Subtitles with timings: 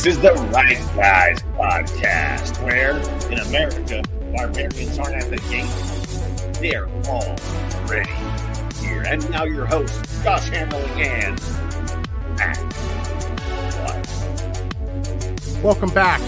[0.00, 2.96] This is the Right Guys podcast, where
[3.30, 4.02] in America,
[4.34, 5.68] barbarians aren't at the gate.
[6.54, 8.08] They're already
[8.80, 9.02] here.
[9.02, 11.38] And now your hosts, Josh Hammerling and
[12.38, 12.58] Max.
[15.62, 16.22] Welcome back.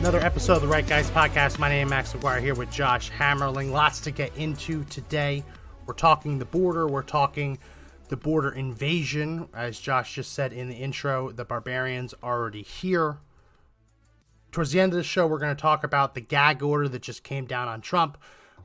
[0.00, 1.58] Another episode of the Right Guys podcast.
[1.58, 3.70] My name is Max McGuire here with Josh Hammerling.
[3.70, 5.42] Lots to get into today.
[5.86, 6.86] We're talking the border.
[6.86, 7.58] We're talking
[8.08, 9.48] the border invasion.
[9.54, 13.18] As Josh just said in the intro, the barbarians are already here.
[14.52, 17.02] Towards the end of the show, we're going to talk about the gag order that
[17.02, 18.18] just came down on Trump.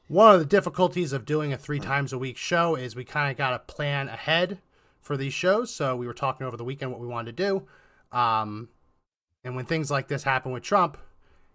[0.07, 3.31] One of the difficulties of doing a three times a week show is we kind
[3.31, 4.59] of got to plan ahead
[5.01, 5.73] for these shows.
[5.73, 8.17] So we were talking over the weekend what we wanted to do.
[8.17, 8.69] Um,
[9.43, 10.97] and when things like this happen with Trump,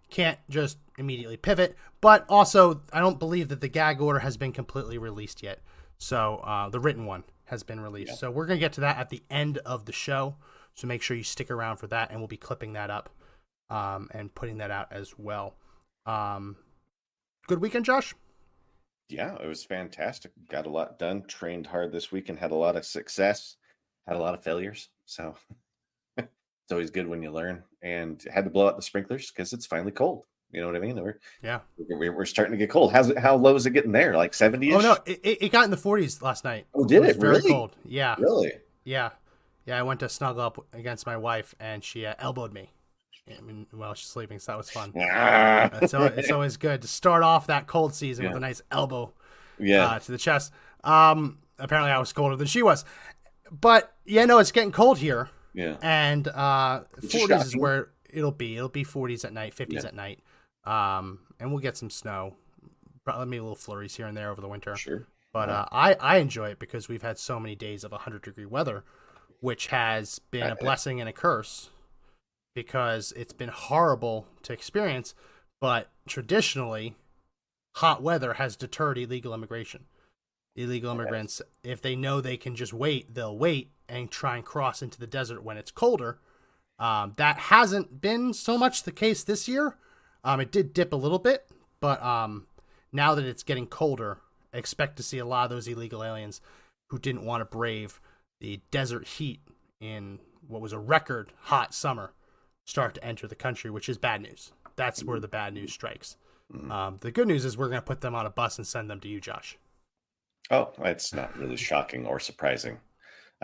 [0.09, 1.75] can't just immediately pivot.
[2.01, 5.61] But also, I don't believe that the gag order has been completely released yet.
[5.97, 8.11] So uh, the written one has been released.
[8.11, 8.17] Yeah.
[8.17, 10.35] So we're gonna get to that at the end of the show.
[10.73, 13.09] So make sure you stick around for that, and we'll be clipping that up
[13.69, 15.55] um, and putting that out as well.
[16.05, 16.57] Um,
[17.47, 18.13] good weekend, Josh.
[19.09, 20.31] Yeah, it was fantastic.
[20.49, 21.23] Got a lot done.
[21.27, 23.55] Trained hard this week and had a lot of success.
[24.07, 24.89] Had a lot of failures.
[25.05, 25.35] So
[26.17, 27.63] it's always good when you learn.
[27.81, 30.25] And had to blow out the sprinklers because it's finally cold.
[30.51, 30.95] You know what I mean?
[30.95, 32.93] We're yeah, we're, we're starting to get cold.
[32.93, 33.17] How's it?
[33.17, 34.15] How low is it getting there?
[34.15, 34.73] Like seventy?
[34.73, 36.65] Oh no, it, it got in the forties last night.
[36.73, 37.09] Oh, did it?
[37.09, 37.51] it very really?
[37.51, 37.75] cold.
[37.83, 38.15] Yeah.
[38.17, 38.53] Really?
[38.85, 39.09] Yeah,
[39.65, 39.77] yeah.
[39.77, 42.71] I went to snuggle up against my wife, and she uh, elbowed me.
[43.27, 44.93] I mean, while she's sleeping, so that was fun.
[45.11, 45.79] Ah.
[45.87, 48.29] so it's always good to start off that cold season yeah.
[48.29, 49.13] with a nice elbow,
[49.59, 50.53] yeah, uh, to the chest.
[50.83, 52.85] Um, apparently, I was colder than she was,
[53.51, 55.29] but yeah, no, it's getting cold here.
[55.53, 58.55] Yeah, and uh, forties is where it'll be.
[58.55, 59.89] It'll be forties at night, fifties yeah.
[59.89, 60.19] at night.
[60.65, 62.35] Um, and we'll get some snow,
[63.03, 64.75] probably maybe little flurries here and there over the winter.
[64.75, 65.07] Sure.
[65.33, 68.45] But uh, I I enjoy it because we've had so many days of 100 degree
[68.45, 68.85] weather,
[69.41, 71.69] which has been a blessing and a curse
[72.53, 75.13] because it's been horrible to experience.
[75.59, 76.95] But traditionally,
[77.75, 79.85] hot weather has deterred illegal immigration.
[80.55, 84.81] Illegal immigrants, if they know they can just wait, they'll wait and try and cross
[84.81, 86.19] into the desert when it's colder.
[86.79, 89.75] Um, that hasn't been so much the case this year
[90.25, 91.47] um, it did dip a little bit,
[91.79, 92.47] but um,
[92.91, 94.17] now that it's getting colder,
[94.53, 96.41] I expect to see a lot of those illegal aliens
[96.89, 98.01] who didn't want to brave
[98.41, 99.39] the desert heat
[99.79, 102.11] in what was a record hot summer
[102.65, 104.51] start to enter the country, which is bad news.
[104.75, 106.17] That's where the bad news strikes.
[106.53, 106.71] Mm-hmm.
[106.71, 108.89] Um, the good news is we're going to put them on a bus and send
[108.89, 109.57] them to you, Josh.
[110.51, 112.79] Oh, it's not really shocking or surprising.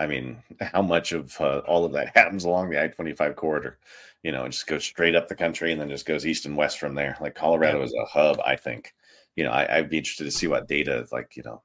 [0.02, 3.78] I mean, how much of uh, all of that happens along the I 25 corridor?
[4.22, 6.56] You know, it just goes straight up the country and then just goes east and
[6.56, 7.16] west from there.
[7.20, 7.84] Like Colorado yeah.
[7.84, 8.94] is a hub, I think.
[9.36, 11.62] You know, I, would be interested to see what data, like, you know,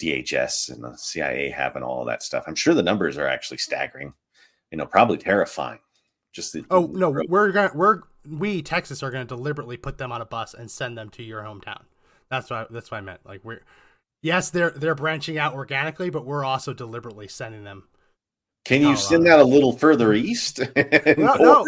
[0.00, 2.44] DHS and the CIA have and all of that stuff.
[2.46, 4.14] I'm sure the numbers are actually staggering,
[4.70, 5.80] you know, probably terrifying.
[6.32, 9.98] Just the, oh, no, we're going to, we're, we, Texas, are going to deliberately put
[9.98, 11.82] them on a bus and send them to your hometown.
[12.30, 13.20] That's what, that's what I meant.
[13.26, 13.60] Like, we're,
[14.22, 17.88] yes, they're they're branching out organically, but we're also deliberately sending them.
[18.64, 20.60] Can you send that a little further east?
[20.76, 21.66] no, no,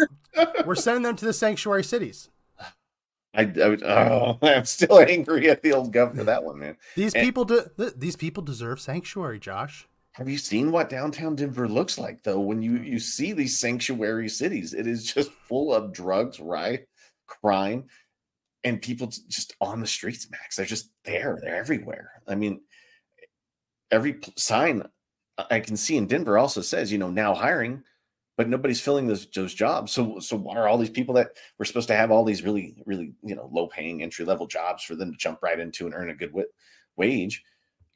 [0.65, 2.29] we're sending them to the sanctuary cities.
[3.35, 6.77] I, I oh, I'm still angry at the old governor that one, man.
[6.95, 9.87] These and, people de- these people deserve sanctuary, Josh.
[10.13, 12.39] Have you seen what downtown Denver looks like though?
[12.39, 16.85] When you you see these sanctuary cities, it is just full of drugs, right?
[17.25, 17.85] Crime,
[18.63, 20.55] and people just on the streets, Max.
[20.55, 21.39] They're just there.
[21.41, 22.21] They're everywhere.
[22.27, 22.61] I mean,
[23.91, 24.83] every sign
[25.37, 27.83] I can see in Denver also says, you know, now hiring,
[28.37, 29.91] but nobody's filling those those jobs.
[29.91, 32.81] So, so what are all these people that we're supposed to have all these really,
[32.85, 35.95] really, you know, low paying entry level jobs for them to jump right into and
[35.95, 36.47] earn a good w-
[36.95, 37.43] wage?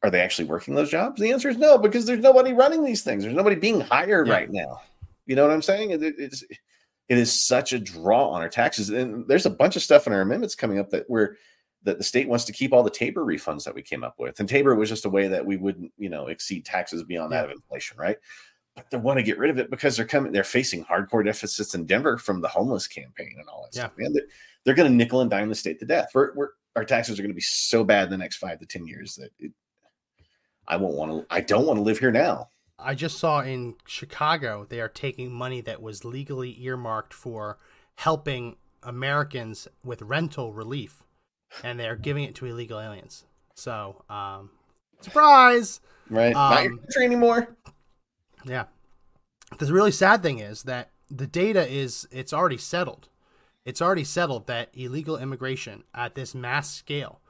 [0.04, 1.20] Are they actually working those jobs?
[1.20, 3.24] The answer is no, because there's nobody running these things.
[3.24, 4.34] There's nobody being hired yeah.
[4.34, 4.82] right now.
[5.26, 5.92] You know what I'm saying?
[5.92, 6.44] It, it's
[7.10, 8.90] it is such a draw on our taxes.
[8.90, 11.38] And there's a bunch of stuff in our amendments coming up that where
[11.84, 14.40] that the state wants to keep all the TABOR refunds that we came up with.
[14.40, 17.46] And TABOR was just a way that we wouldn't, you know, exceed taxes beyond that
[17.46, 18.18] of inflation, right?
[18.76, 21.76] But they want to get rid of it because they're coming, they're facing hardcore deficits
[21.76, 23.86] in Denver from the homeless campaign and all that yeah.
[23.86, 23.94] stuff.
[23.98, 24.28] Man, they're,
[24.64, 26.10] they're going to nickel and dime the state to death.
[26.14, 28.66] We're, we're, our taxes are going to be so bad in the next five to
[28.66, 29.52] 10 years that it,
[30.68, 32.50] I won't want to, I don't want to live here now.
[32.80, 37.58] I just saw in Chicago they are taking money that was legally earmarked for
[37.96, 41.04] helping Americans with rental relief,
[41.64, 43.26] and they are giving it to illegal aliens.
[43.56, 44.52] So, um,
[45.02, 45.82] surprise!
[46.10, 47.56] Right, um, not your country anymore.
[48.46, 48.66] Yeah.
[49.58, 53.10] The really sad thing is that the data is it's already settled.
[53.66, 57.22] It's already settled that illegal immigration at this mass scale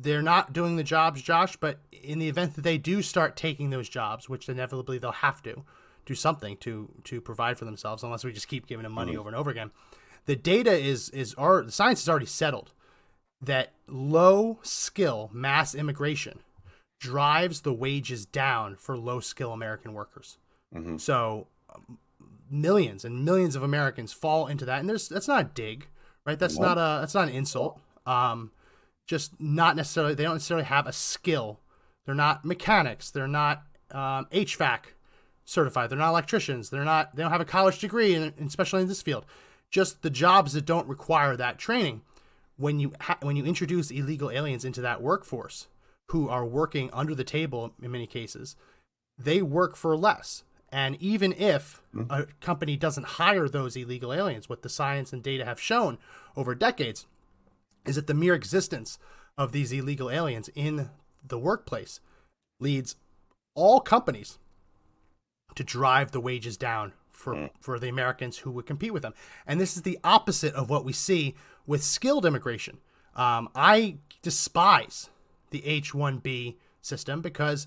[0.00, 3.70] they're not doing the jobs, Josh, but in the event that they do start taking
[3.70, 5.64] those jobs, which inevitably they'll have to,
[6.06, 9.20] do something to to provide for themselves unless we just keep giving them money mm-hmm.
[9.20, 9.70] over and over again.
[10.26, 12.72] The data is is our the science is already settled
[13.40, 16.40] that low skill mass immigration
[17.00, 20.38] drives the wages down for low skill American workers.
[20.74, 20.96] Mm-hmm.
[20.98, 21.98] So um,
[22.50, 25.86] millions and millions of Americans fall into that, and there's that's not a dig,
[26.24, 26.38] right?
[26.38, 27.80] That's not a that's not an insult.
[28.06, 28.50] Um,
[29.06, 31.60] just not necessarily they don't necessarily have a skill.
[32.06, 33.10] They're not mechanics.
[33.10, 34.80] They're not um, HVAC
[35.44, 35.90] certified.
[35.90, 36.70] They're not electricians.
[36.70, 37.14] They're not.
[37.14, 39.26] They don't have a college degree, and especially in this field,
[39.70, 42.02] just the jobs that don't require that training.
[42.56, 45.66] When you ha- when you introduce illegal aliens into that workforce,
[46.10, 48.56] who are working under the table in many cases,
[49.18, 50.44] they work for less.
[50.70, 52.12] And even if mm-hmm.
[52.12, 55.98] a company doesn't hire those illegal aliens, what the science and data have shown
[56.36, 57.06] over decades
[57.86, 58.98] is that the mere existence
[59.36, 60.90] of these illegal aliens in
[61.26, 62.00] the workplace
[62.60, 62.96] leads
[63.54, 64.38] all companies
[65.54, 67.50] to drive the wages down for, mm.
[67.60, 69.14] for the Americans who would compete with them.
[69.46, 71.34] And this is the opposite of what we see
[71.66, 72.78] with skilled immigration.
[73.14, 75.10] Um, I despise
[75.50, 77.66] the H 1B system because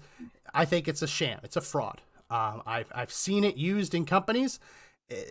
[0.54, 2.02] I think it's a sham, it's a fraud.
[2.30, 4.60] Um, I've, I've seen it used in companies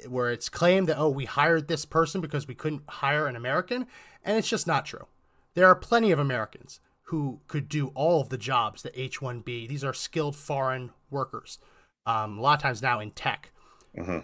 [0.09, 3.87] where it's claimed that, oh, we hired this person because we couldn't hire an American.
[4.25, 5.07] And it's just not true.
[5.55, 9.69] There are plenty of Americans who could do all of the jobs that H 1B,
[9.69, 11.59] these are skilled foreign workers,
[12.05, 13.53] um, a lot of times now in tech.
[13.97, 14.21] Mm-hmm.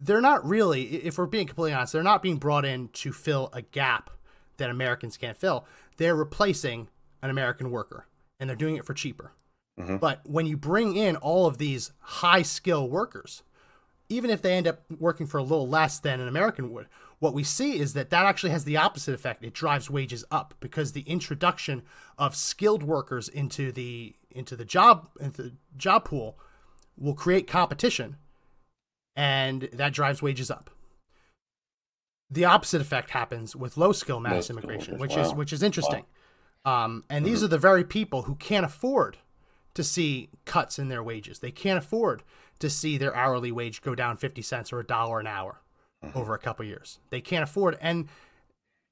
[0.00, 3.50] They're not really, if we're being completely honest, they're not being brought in to fill
[3.52, 4.10] a gap
[4.56, 5.64] that Americans can't fill.
[5.96, 6.88] They're replacing
[7.22, 8.06] an American worker
[8.40, 9.32] and they're doing it for cheaper.
[9.78, 9.98] Mm-hmm.
[9.98, 13.44] But when you bring in all of these high skill workers,
[14.12, 16.86] even if they end up working for a little less than an American would,
[17.18, 19.44] what we see is that that actually has the opposite effect.
[19.44, 21.82] It drives wages up because the introduction
[22.18, 26.38] of skilled workers into the into the job into the job pool
[26.98, 28.16] will create competition,
[29.16, 30.70] and that drives wages up.
[32.30, 35.22] The opposite effect happens with low skill mass immigration, which wow.
[35.22, 36.04] is which is interesting.
[36.64, 36.84] Wow.
[36.84, 37.32] Um, and mm-hmm.
[37.32, 39.18] these are the very people who can't afford
[39.74, 41.38] to see cuts in their wages.
[41.38, 42.22] They can't afford
[42.62, 45.60] to see their hourly wage go down 50 cents or a dollar an hour
[46.02, 46.16] mm-hmm.
[46.16, 47.00] over a couple years.
[47.10, 48.08] They can't afford and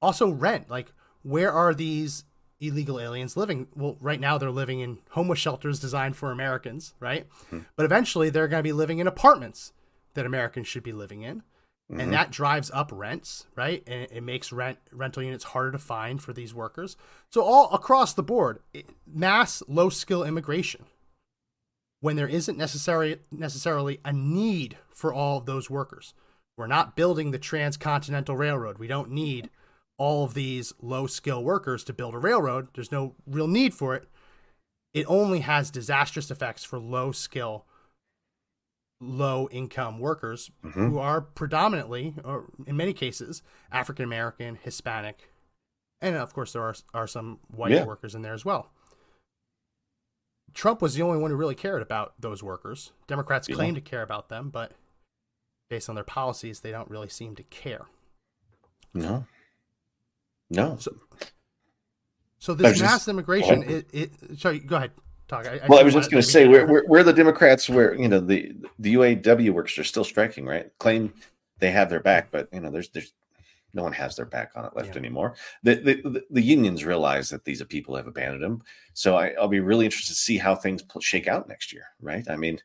[0.03, 0.69] also rent.
[0.69, 2.25] Like where are these
[2.61, 3.69] illegal aliens living?
[3.75, 7.29] Well, right now they're living in homeless shelters designed for Americans, right?
[7.47, 7.61] Mm-hmm.
[7.77, 9.73] But eventually they're going to be living in apartments
[10.15, 11.39] that Americans should be living in.
[11.91, 12.01] Mm-hmm.
[12.01, 13.83] And that drives up rents, right?
[13.87, 16.97] And it makes rent rental units harder to find for these workers.
[17.31, 18.61] So all across the board,
[19.07, 20.85] mass low skill immigration
[22.01, 26.15] when there isn't necessarily necessarily a need for all of those workers.
[26.57, 28.79] We're not building the transcontinental railroad.
[28.79, 29.51] We don't need
[29.97, 32.69] all of these low skill workers to build a railroad.
[32.75, 34.09] There's no real need for it.
[34.93, 37.67] It only has disastrous effects for low skill
[39.01, 40.89] low income workers mm-hmm.
[40.89, 43.43] who are predominantly, or in many cases,
[43.73, 45.31] African American, Hispanic,
[46.01, 47.85] and of course there are are some white yeah.
[47.85, 48.71] workers in there as well.
[50.55, 52.93] Trump was the only one who really cared about those workers.
[53.07, 53.57] Democrats yeah.
[53.57, 54.73] claim to care about them, but
[55.69, 57.87] based on their policies, they don't really seem to care.
[58.93, 59.25] No.
[60.51, 60.77] No.
[60.81, 60.97] So,
[62.39, 64.91] so this mass just, immigration, it, it, sorry, go ahead
[65.31, 65.47] talk.
[65.47, 67.95] I, well, I, I was just going to say, where, where, where the Democrats, where
[67.95, 70.71] you know the the UAW workers are still striking, right?
[70.79, 71.13] Claim
[71.61, 73.13] they have their back, but you know, there's there's
[73.75, 74.99] no one has their back on it left yeah.
[74.99, 75.35] anymore.
[75.63, 78.63] The, the, the unions realize that these people have abandoned them,
[78.95, 82.25] so I, will be really interested to see how things shake out next year, right?
[82.29, 82.61] I mean,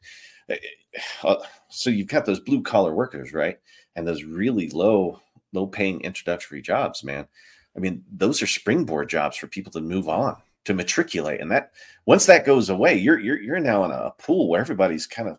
[0.50, 0.58] eh,
[0.94, 3.60] eh, uh, so you've got those blue collar workers, right,
[3.96, 5.20] and those really low
[5.54, 7.28] low paying introductory jobs, man.
[7.76, 11.72] I mean, those are springboard jobs for people to move on to matriculate, and that
[12.06, 15.38] once that goes away, you're you're you're now in a pool where everybody's kind of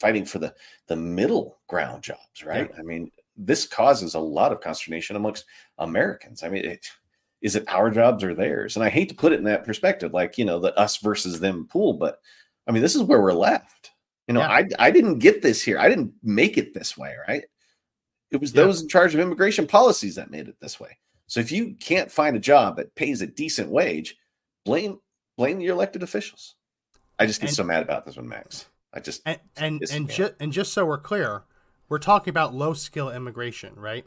[0.00, 0.54] fighting for the
[0.88, 2.70] the middle ground jobs, right?
[2.72, 2.80] Yeah.
[2.80, 5.44] I mean, this causes a lot of consternation amongst
[5.78, 6.42] Americans.
[6.42, 6.86] I mean, it,
[7.42, 8.76] is it our jobs or theirs?
[8.76, 11.40] And I hate to put it in that perspective, like you know, the us versus
[11.40, 12.20] them pool, but
[12.66, 13.90] I mean, this is where we're left.
[14.28, 14.48] You know, yeah.
[14.48, 15.78] I I didn't get this here.
[15.78, 17.44] I didn't make it this way, right?
[18.30, 18.64] It was yeah.
[18.64, 20.96] those in charge of immigration policies that made it this way.
[21.26, 24.16] So if you can't find a job that pays a decent wage,
[24.64, 24.98] blame
[25.36, 26.56] blame your elected officials.
[27.18, 28.66] I just get and, so mad about this one, Max.
[28.92, 31.44] I just and and and, ju- and just so we're clear,
[31.88, 34.04] we're talking about low skill immigration, right?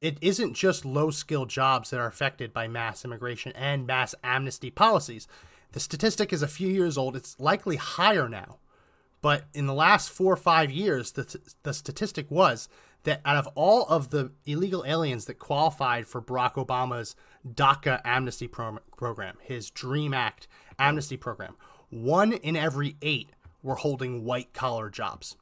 [0.00, 4.70] It isn't just low skill jobs that are affected by mass immigration and mass amnesty
[4.70, 5.26] policies.
[5.72, 7.16] The statistic is a few years old.
[7.16, 8.58] It's likely higher now.
[9.22, 12.68] But in the last four or five years, the, the statistic was
[13.04, 17.16] that out of all of the illegal aliens that qualified for Barack Obama's
[17.46, 20.46] DACA amnesty pro- program, his Dream Act
[20.78, 21.56] amnesty program,
[21.88, 23.30] one in every eight
[23.62, 25.36] were holding white collar jobs.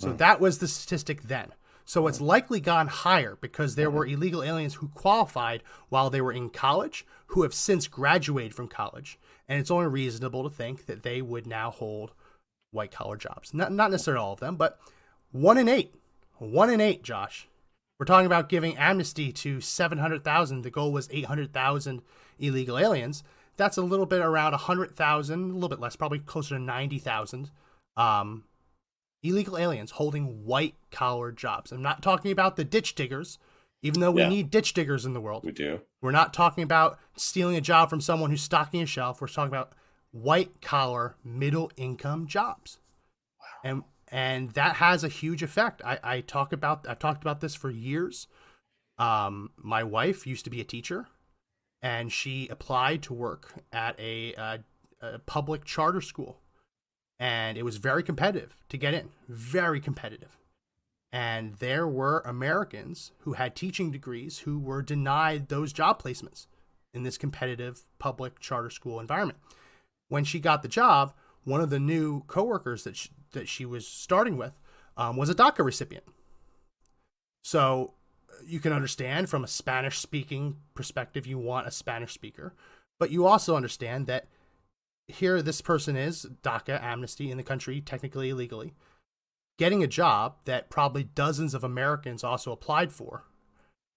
[0.00, 1.52] So that was the statistic then.
[1.84, 6.32] So it's likely gone higher because there were illegal aliens who qualified while they were
[6.32, 11.02] in college, who have since graduated from college, and it's only reasonable to think that
[11.02, 12.12] they would now hold
[12.72, 13.54] white collar jobs.
[13.54, 14.78] Not not necessarily all of them, but
[15.32, 15.94] one in eight.
[16.36, 17.48] One in eight, Josh.
[17.98, 20.62] We're talking about giving amnesty to 700,000.
[20.62, 22.02] The goal was 800,000
[22.38, 23.24] illegal aliens.
[23.56, 27.50] That's a little bit around 100,000, a little bit less, probably closer to 90,000
[27.96, 28.44] um,
[29.22, 31.72] illegal aliens holding white collar jobs.
[31.72, 33.38] I'm not talking about the ditch diggers,
[33.82, 34.28] even though we Yeah.
[34.28, 35.44] need ditch diggers in the world.
[35.44, 35.80] We do.
[36.00, 39.20] We're not talking about stealing a job from someone who's stocking a shelf.
[39.20, 39.72] We're talking about
[40.10, 42.78] white collar, middle income jobs.
[43.64, 45.82] And and that has a huge effect.
[45.84, 48.26] I, I talk about I've talked about this for years.
[48.98, 51.06] Um, my wife used to be a teacher,
[51.82, 54.58] and she applied to work at a, uh,
[55.00, 56.40] a public charter school,
[57.18, 59.10] and it was very competitive to get in.
[59.28, 60.38] Very competitive
[61.12, 66.46] and there were Americans who had teaching degrees who were denied those job placements
[66.92, 69.38] in this competitive public charter school environment.
[70.08, 71.12] When she got the job,
[71.44, 74.52] one of the new coworkers that she, that she was starting with
[74.96, 76.04] um, was a DACA recipient.
[77.42, 77.94] So
[78.46, 82.54] you can understand from a Spanish speaking perspective, you want a Spanish speaker,
[82.98, 84.26] but you also understand that
[85.08, 88.74] here this person is DACA amnesty in the country, technically illegally
[89.58, 93.24] getting a job that probably dozens of Americans also applied for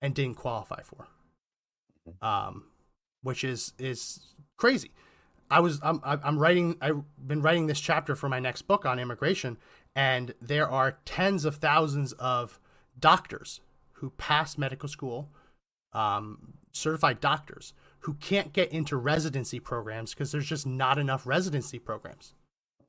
[0.02, 1.08] and didn't qualify for,
[2.22, 2.66] um,
[3.22, 4.20] which is is
[4.58, 4.92] crazy.
[5.50, 9.00] I was I'm I'm writing I've been writing this chapter for my next book on
[9.00, 9.58] immigration,
[9.96, 12.60] and there are tens of thousands of
[13.00, 13.62] doctors
[13.94, 15.30] who pass medical school,
[15.94, 21.80] um, certified doctors who can't get into residency programs because there's just not enough residency
[21.80, 22.34] programs.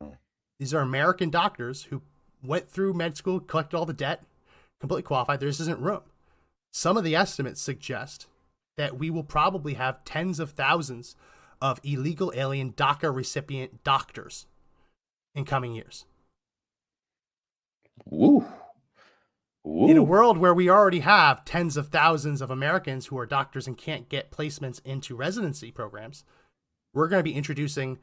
[0.02, 0.16] Mm.
[0.58, 2.02] These are American doctors who
[2.42, 4.22] went through med school, collected all the debt,
[4.80, 5.40] completely qualified.
[5.40, 6.02] There just isn't room.
[6.72, 8.26] Some of the estimates suggest
[8.76, 11.14] that we will probably have tens of thousands
[11.60, 14.46] of illegal alien DACA recipient doctors
[15.34, 16.06] in coming years.
[18.06, 18.46] Woo.
[19.64, 19.88] Woo.
[19.88, 23.66] In a world where we already have tens of thousands of Americans who are doctors
[23.66, 26.24] and can't get placements into residency programs,
[26.92, 27.98] we're going to be introducing,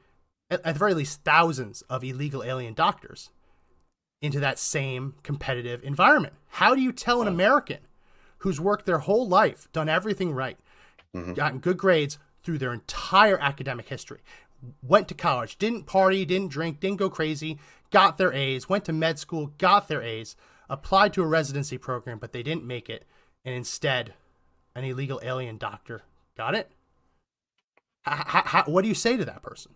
[0.49, 3.29] at, at the very least, thousands of illegal alien doctors
[4.21, 6.33] into that same competitive environment.
[6.47, 7.79] How do you tell an American
[8.39, 10.57] who's worked their whole life, done everything right,
[11.13, 11.35] Mhm.
[11.35, 14.19] gotten good grades through their entire academic history,
[14.81, 17.59] went to college, didn't party, didn't drink, didn't go crazy,
[17.91, 20.35] got their A's, went to med school, got their A's,
[20.69, 23.05] applied to a residency program, but they didn't make it,
[23.43, 24.13] and instead,
[24.75, 26.03] an illegal alien doctor
[26.37, 26.71] got it?
[28.07, 29.73] H- h- h- what do you say to that person?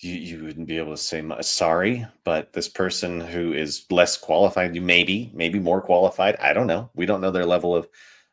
[0.00, 4.16] you, you wouldn't be able to say mu- sorry, but this person who is less
[4.16, 6.36] qualified, you maybe, maybe more qualified.
[6.36, 6.90] I don't know.
[6.94, 7.88] We don't know their level of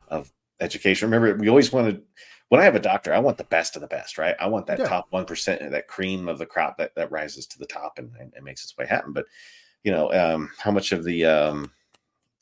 [0.09, 1.09] of education.
[1.09, 2.01] Remember, we always wanted
[2.49, 4.35] when I have a doctor, I want the best of the best, right?
[4.39, 4.87] I want that Yeah.
[4.87, 8.11] top one percent, that cream of the crop that that rises to the top and,
[8.19, 9.13] and, and makes its way happen.
[9.13, 9.25] But
[9.83, 11.71] you know, um, how much of the um,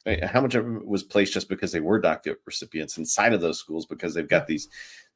[0.06, 3.42] eh, how much of it was placed just because they were DACA recipients inside of
[3.42, 4.68] those schools because they've got these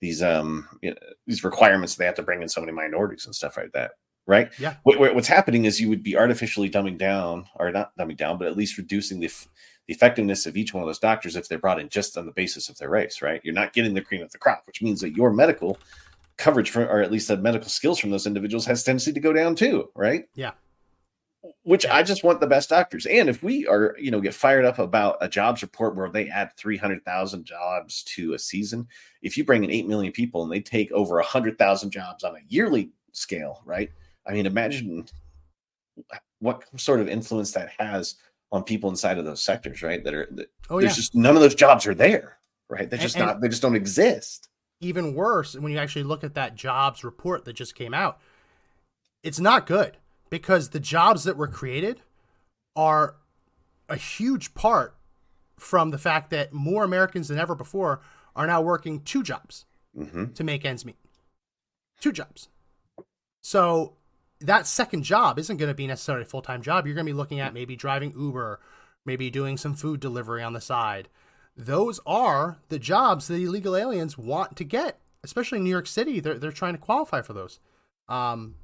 [0.02, 3.34] these um you know, these requirements they have to bring in so many minorities and
[3.36, 3.92] stuff like that,
[4.28, 4.52] right?
[4.60, 4.76] Yeah.
[4.84, 8.38] What, what- what's happening is you would be artificially dumbing down, or not dumbing down,
[8.38, 9.48] but at least reducing the, f-
[9.88, 12.32] the effectiveness of each one of those doctors if they're brought in just on the
[12.34, 13.40] basis of their race, right?
[13.44, 15.78] You're not getting the cream of the crop, which means that your medical
[16.38, 19.56] coverage or at least the medical skills from those individuals has tendency to go down
[19.56, 20.26] too, right?
[20.36, 20.52] Yeah.
[21.64, 23.06] Which I just want the best doctors.
[23.06, 26.28] And if we are, you know, get fired up about a jobs report where they
[26.30, 28.88] add 300,000 jobs to a season,
[29.22, 32.40] if you bring in 8 million people and they take over 100,000 jobs on a
[32.48, 33.92] yearly scale, right?
[34.28, 35.06] I mean, imagine
[36.40, 38.16] what sort of influence that has
[38.52, 40.04] on people inside of those sectors, right?
[40.04, 40.86] That are, that, Oh yeah.
[40.86, 42.38] there's just none of those jobs are there,
[42.70, 42.90] right?
[42.90, 44.50] They're just and- not, they just don't exist.
[44.82, 48.20] even worse when you actually look at that jobs report that just came out
[49.24, 49.98] it's not good
[50.30, 52.02] because the jobs that were created
[52.76, 53.16] are
[53.88, 54.96] a huge part
[55.58, 58.02] from the fact that more americans than ever before
[58.36, 59.66] are now working two jobs
[59.96, 60.98] hmm to make ends meet.
[62.02, 62.50] Two jobs.
[63.42, 63.94] So
[64.42, 66.86] that second job isn't going to be necessarily a full-time job.
[66.86, 68.60] You're going to be looking at maybe driving uber
[69.06, 71.08] maybe doing some food delivery on the side.
[71.56, 76.20] Those are the jobs that illegal aliens want to get especially in new york city.
[76.20, 77.60] They're, they're trying to qualify for those.
[78.08, 78.56] Um,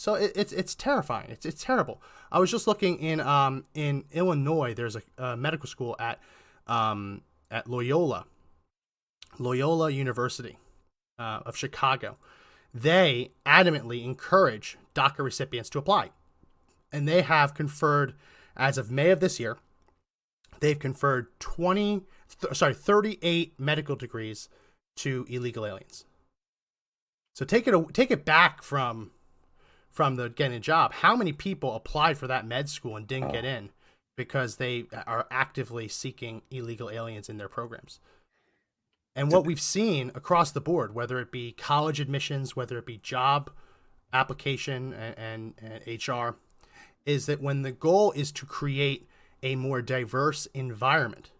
[0.00, 1.28] so it, it's it's terrifying.
[1.28, 2.00] It's, it's terrible.
[2.32, 6.18] I was just looking in um, in illinois there's a, a medical school at
[6.66, 8.24] um, at loyola
[9.38, 10.56] loyola university
[11.18, 12.16] uh, of chicago.
[12.72, 16.10] They adamantly encourage daca recipients to apply.
[16.90, 18.14] And they have conferred
[18.56, 19.58] as of May of this year,
[20.60, 22.02] they've conferred 20,
[22.40, 24.48] th- sorry, 38 medical degrees
[24.96, 26.06] to illegal aliens.
[27.34, 29.10] So take it take it back from
[29.90, 30.92] from the getting a job.
[30.92, 33.70] How many people applied for that med school and didn't get in
[34.16, 38.00] because they are actively seeking illegal aliens in their programs?
[39.16, 42.98] And what we've seen across the board, whether it be college admissions, whether it be
[42.98, 43.50] job
[44.12, 46.36] application and, and, and HR,
[47.04, 49.08] is that when the goal is to create
[49.42, 51.30] a more diverse environment,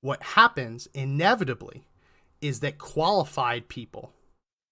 [0.00, 1.84] what happens inevitably
[2.40, 4.12] is that qualified people,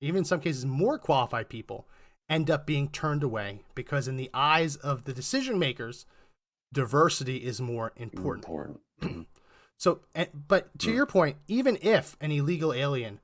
[0.01, 1.87] even in some cases more qualified people,
[2.29, 6.07] end up being turned away because, in the eyes of the decision makers,
[6.73, 8.45] diversity is more important.
[8.45, 9.27] Important.
[9.79, 10.01] So,
[10.49, 13.21] but to your point, even if an illegal alien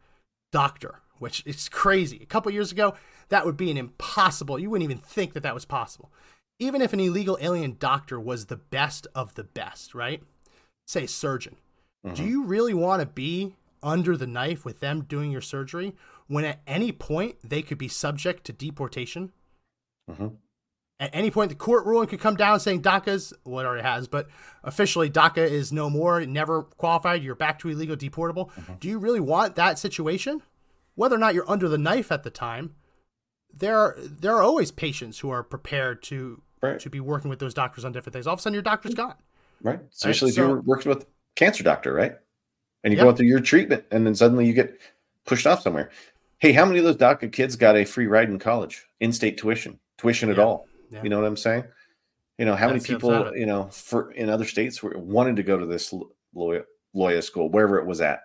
[0.52, 2.94] doctor, which is crazy, a couple years ago,
[3.30, 4.58] that would be an impossible.
[4.58, 6.12] You wouldn't even think that that was possible.
[6.58, 10.22] Even if an illegal alien doctor was the best of the best, right?
[10.86, 11.56] Say surgeon.
[12.04, 12.16] Mm-hmm.
[12.16, 15.94] Do you really want to be under the knife with them doing your surgery
[16.32, 19.32] when at any point they could be subject to deportation?
[20.10, 20.28] Mm-hmm.
[20.98, 24.08] At any point, the court ruling could come down saying DACA's, well, it already has,
[24.08, 24.28] but
[24.64, 28.50] officially DACA is no more, never qualified, you're back to illegal deportable.
[28.52, 28.74] Mm-hmm.
[28.80, 30.40] Do you really want that situation?
[30.94, 32.76] Whether or not you're under the knife at the time,
[33.52, 36.80] there are there are always patients who are prepared to right.
[36.80, 38.26] to be working with those doctors on different things.
[38.26, 39.16] All of a sudden, your doctor's gone.
[39.60, 39.80] Right.
[39.92, 40.30] Especially right?
[40.30, 41.04] if so, you're working with
[41.36, 42.14] cancer doctor, right?
[42.84, 43.06] And you yep.
[43.06, 44.78] go through your treatment, and then suddenly you get
[45.24, 45.90] pushed off somewhere.
[46.42, 49.78] Hey, how many of those DACA kids got a free ride in college, in-state tuition,
[49.96, 50.32] tuition yeah.
[50.34, 50.66] at all?
[50.90, 51.00] Yeah.
[51.04, 51.62] You know what I'm saying?
[52.36, 55.44] You know how That's many people, you know, for in other states were wanted to
[55.44, 55.94] go to this
[56.34, 58.22] Loyola, Loyola school, wherever it was at,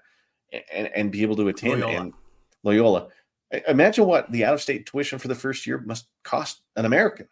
[0.73, 2.01] and, and be able to attend Loyola.
[2.01, 2.13] and
[2.63, 3.07] Loyola.
[3.67, 7.27] Imagine what the out-of-state tuition for the first year must cost an American,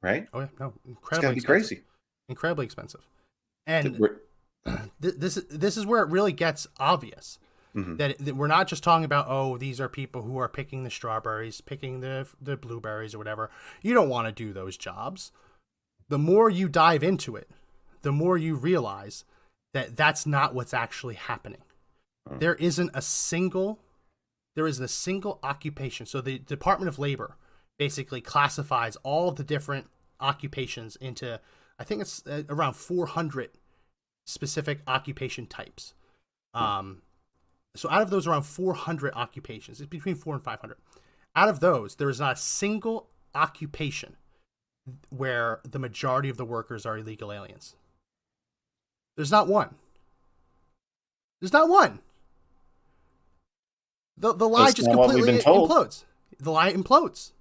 [0.00, 0.28] right?
[0.32, 1.82] Oh yeah, no, incredibly it's crazy,
[2.30, 3.06] incredibly expensive.
[3.66, 4.00] And
[4.98, 7.38] this this is where it really gets obvious
[7.74, 7.96] mm-hmm.
[7.96, 10.90] that, that, we're not just talking about oh these are people who are picking the
[10.90, 13.50] strawberries, picking the the blueberries or whatever.
[13.82, 15.32] You don't want to do those jobs.
[16.08, 17.50] The more you dive into it,
[18.02, 19.24] the more you realize
[19.74, 21.62] that that's not what's actually happening.
[22.28, 22.40] Mm.
[22.40, 23.78] There isn't a single
[24.54, 26.06] there isn't a single occupation.
[26.06, 27.36] So the Department of Labor
[27.78, 29.88] basically classifies all the different
[30.20, 31.40] occupations into
[31.78, 33.50] I think it's uh, around 400
[34.26, 35.94] specific occupation types.
[36.54, 37.02] Um,
[37.74, 40.76] so out of those around 400 occupations, it's between 4 and 500.
[41.34, 44.16] Out of those, there is not a single occupation
[45.10, 47.76] where the majority of the workers are illegal aliens.
[49.16, 49.74] There's not one.
[51.40, 52.00] There's not one.
[54.16, 56.04] The the lie That's just completely implodes.
[56.38, 57.32] The lie implodes.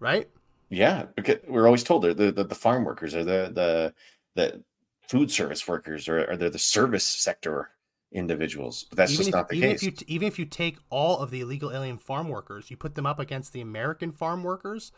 [0.00, 0.28] Right?
[0.68, 3.94] Yeah, because we're always told the, the, the farm workers or the the
[4.34, 4.62] the
[5.08, 7.70] food service workers or, or they're the service sector
[8.12, 8.86] individuals.
[8.88, 9.82] But that's even just if, not the even case.
[9.82, 12.94] If you, even if you take all of the illegal alien farm workers, you put
[12.94, 14.92] them up against the American farm workers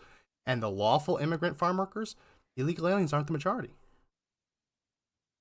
[0.47, 2.17] and the lawful immigrant farm workers,
[2.57, 3.71] illegal aliens aren't the majority.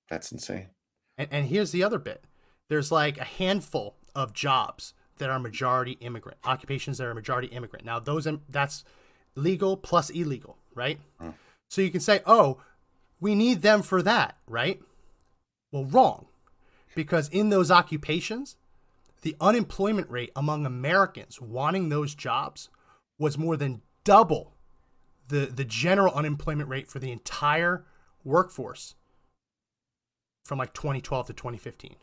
[0.09, 0.69] That's insane.
[1.17, 2.25] And, and here's the other bit
[2.69, 7.85] there's like a handful of jobs that are majority immigrant, occupations that are majority immigrant.
[7.85, 8.83] Now, those that's
[9.35, 10.99] legal plus illegal, right?
[11.19, 11.29] Hmm.
[11.69, 12.59] So you can say, oh,
[13.19, 14.81] we need them for that, right?
[15.71, 16.27] Well, wrong.
[16.97, 18.55] Because in those occupations,
[19.21, 22.69] the unemployment rate among Americans wanting those jobs
[23.19, 24.55] was more than double
[25.27, 27.85] the, the general unemployment rate for the entire
[28.23, 28.95] workforce
[30.43, 31.97] from like 2012 to 2015.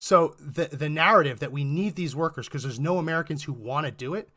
[0.00, 3.86] So the the narrative that we need these workers because there's no Americans who want
[3.86, 4.30] to do it,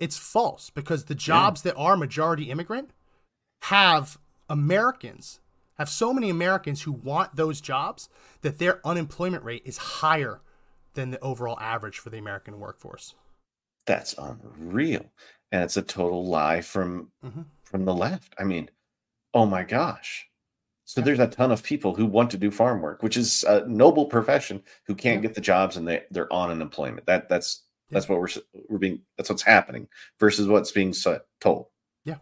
[0.00, 1.72] it's false because the jobs yeah.
[1.72, 2.92] that are majority immigrant
[3.64, 4.16] have
[4.48, 5.40] Americans
[5.78, 8.08] have so many Americans who want those jobs
[8.42, 10.40] that their unemployment rate is higher
[10.94, 13.14] than the overall average for the American workforce.
[13.86, 15.06] That's unreal.
[15.50, 17.42] And it's a total lie from mm-hmm.
[17.64, 18.34] from the left.
[18.38, 18.70] I mean,
[19.34, 20.28] oh my gosh.
[20.84, 23.66] So there's a ton of people who want to do farm work, which is a
[23.66, 25.28] noble profession, who can't yeah.
[25.28, 27.06] get the jobs and they they're on unemployment.
[27.06, 27.94] That that's yeah.
[27.94, 28.28] that's what we're
[28.68, 29.88] we're being that's what's happening
[30.20, 30.94] versus what's being
[31.40, 31.66] told.
[32.04, 32.16] Yeah,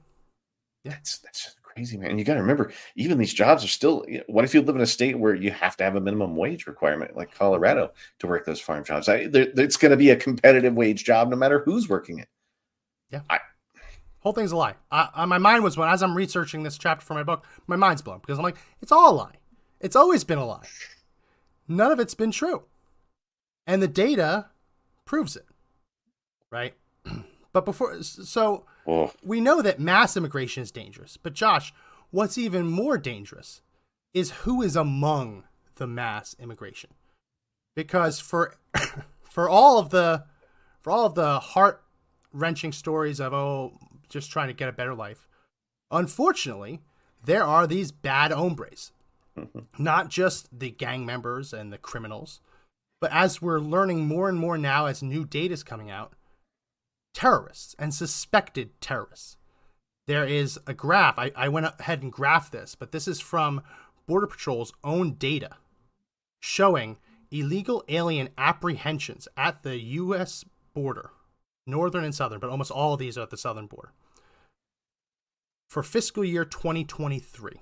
[0.84, 2.10] yeah, that's that's just crazy, man.
[2.10, 4.04] And you got to remember, even these jobs are still.
[4.26, 6.66] What if you live in a state where you have to have a minimum wage
[6.66, 9.08] requirement, like Colorado, to work those farm jobs?
[9.08, 12.28] I, there, it's going to be a competitive wage job, no matter who's working it.
[13.10, 13.40] Yeah, I,
[14.20, 14.74] Whole thing's a lie.
[14.92, 18.02] I, my mind was when as I'm researching this chapter for my book, my mind's
[18.02, 19.36] blown because I'm like, it's all a lie.
[19.80, 20.66] It's always been a lie.
[21.66, 22.64] None of it's been true,
[23.66, 24.50] and the data
[25.06, 25.46] proves it.
[26.50, 26.74] Right.
[27.52, 28.64] But before, so
[29.22, 31.16] we know that mass immigration is dangerous.
[31.16, 31.72] But Josh,
[32.10, 33.62] what's even more dangerous
[34.14, 35.44] is who is among
[35.76, 36.90] the mass immigration.
[37.74, 38.54] Because for
[39.22, 40.24] for all of the
[40.80, 41.82] for all of the heart
[42.32, 45.26] wrenching stories of oh just trying to get a better life,
[45.90, 46.80] unfortunately,
[47.24, 48.92] there are these bad hombres.
[49.38, 49.82] Mm-hmm.
[49.82, 52.40] Not just the gang members and the criminals,
[53.00, 56.12] but as we're learning more and more now as new data is coming out,
[57.14, 59.36] terrorists and suspected terrorists.
[60.06, 61.18] There is a graph.
[61.18, 63.62] I, I went ahead and graphed this, but this is from
[64.06, 65.56] Border Patrol's own data
[66.40, 66.96] showing
[67.30, 70.44] illegal alien apprehensions at the U.S.
[70.74, 71.10] border,
[71.66, 73.92] northern and southern, but almost all of these are at the southern border,
[75.68, 77.60] for fiscal year 2023.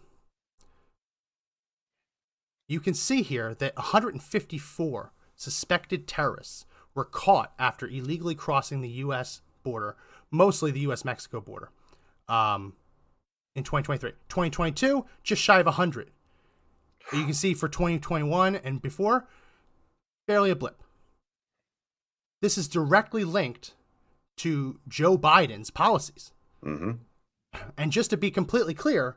[2.69, 9.41] You can see here that 154 suspected terrorists were caught after illegally crossing the U.S.
[9.63, 9.97] border,
[10.31, 11.05] mostly the U.S.
[11.05, 11.71] Mexico border,
[12.29, 12.75] um,
[13.55, 14.11] in 2023.
[14.29, 16.11] 2022, just shy of 100.
[17.13, 19.27] You can see for 2021 and before,
[20.27, 20.83] barely a blip.
[22.43, 23.75] This is directly linked
[24.39, 26.33] to Joe Biden's policies.
[26.65, 26.93] Mm-hmm.
[27.77, 29.17] And just to be completely clear,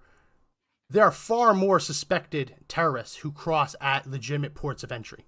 [0.89, 5.25] there are far more suspected terrorists who cross at legitimate ports of entry.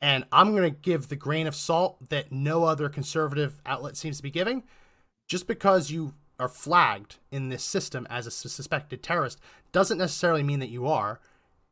[0.00, 4.18] And I'm going to give the grain of salt that no other conservative outlet seems
[4.18, 4.62] to be giving.
[5.28, 9.40] Just because you are flagged in this system as a suspected terrorist
[9.72, 11.20] doesn't necessarily mean that you are.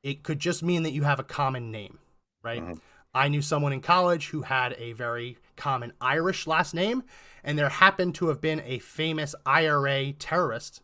[0.03, 1.99] It could just mean that you have a common name,
[2.43, 2.63] right?
[2.63, 2.75] Mm-hmm.
[3.15, 7.03] I knew someone in college who had a very common Irish last name,
[7.43, 10.83] and there happened to have been a famous IRA terrorist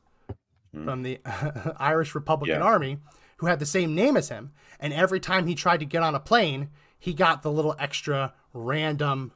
[0.74, 0.84] mm.
[0.84, 1.20] from the
[1.76, 2.66] Irish Republican yeah.
[2.66, 2.98] Army
[3.42, 4.52] who had the same name as him.
[4.78, 6.70] And every time he tried to get on a plane,
[7.02, 9.32] he got the little extra random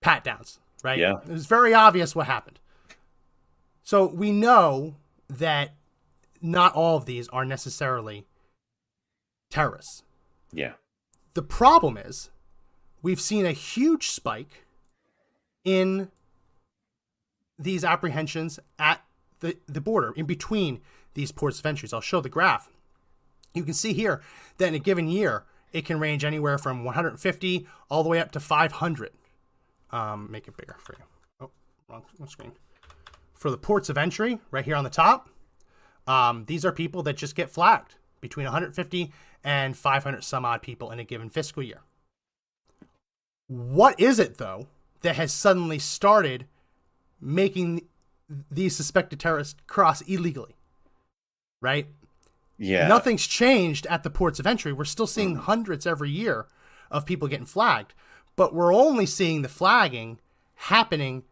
[0.00, 0.98] pat downs, right?
[0.98, 1.12] Yeah.
[1.22, 2.58] It was very obvious what happened.
[3.84, 4.96] So we know
[5.28, 5.76] that
[6.42, 8.26] not all of these are necessarily
[9.52, 10.02] terrorists.
[10.52, 10.72] Yeah.
[11.34, 12.30] The problem is
[13.02, 14.64] we've seen a huge spike
[15.64, 16.10] in
[17.56, 19.00] these apprehensions at
[19.38, 20.80] the, the border in between
[21.14, 21.92] these ports of entries.
[21.92, 22.68] I'll show the graph.
[23.54, 24.22] You can see here
[24.58, 28.32] that in a given year, it can range anywhere from 150 all the way up
[28.32, 29.10] to 500.
[29.90, 31.04] Um, make it bigger for you.
[31.40, 31.50] Oh,
[31.88, 32.52] wrong, screen.
[33.34, 35.28] For the ports of entry, right here on the top,
[36.06, 39.12] um, these are people that just get flagged between 150
[39.44, 41.80] and 500 some odd people in a given fiscal year.
[43.48, 44.66] What is it, though,
[45.02, 46.46] that has suddenly started
[47.20, 47.86] making
[48.50, 50.56] these suspected terrorists cross illegally?
[51.60, 51.86] Right?
[52.58, 52.88] Yeah.
[52.88, 54.72] Nothing's changed at the ports of entry.
[54.72, 55.40] We're still seeing mm.
[55.40, 56.46] hundreds every year
[56.90, 57.94] of people getting flagged,
[58.34, 60.20] but we're only seeing the flagging
[60.54, 61.24] happening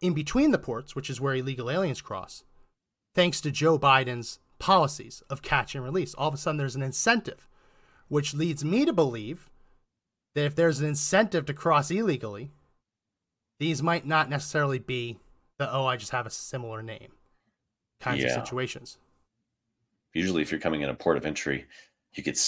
[0.00, 2.44] in between the ports, which is where illegal aliens cross,
[3.14, 6.14] thanks to Joe Biden's policies of catch and release.
[6.14, 7.46] All of a sudden, there's an incentive,
[8.08, 9.50] which leads me to believe
[10.34, 12.52] that if there's an incentive to cross illegally,
[13.58, 15.18] these might not necessarily be
[15.58, 17.12] the, oh, I just have a similar name
[18.00, 18.28] kinds yeah.
[18.28, 18.96] of situations
[20.12, 21.66] usually if you're coming in a port of entry,
[22.12, 22.38] you get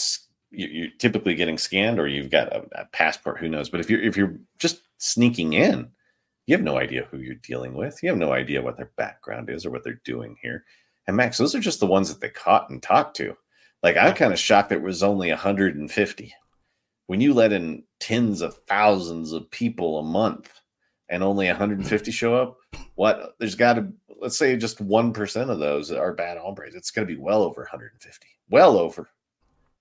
[0.50, 3.38] you're typically getting scanned or you've got a, a, passport.
[3.38, 3.70] Who knows?
[3.70, 5.90] But if you're if you're just sneaking in,
[6.46, 8.02] you have no idea who you're dealing with.
[8.02, 10.64] You have no idea what their background is or what they're doing here.
[11.06, 13.36] And Max, those are just the ones that they caught and talked to.
[13.82, 16.34] Like I'm kind of shocked that it was only 150.
[17.06, 20.52] When you let in tens of thousands of people a month
[21.12, 22.56] and only 150 show up,
[22.94, 26.74] what there's got to let's say just 1% of those are bad hombres.
[26.74, 28.26] It's going to be well over 150.
[28.48, 29.10] Well over.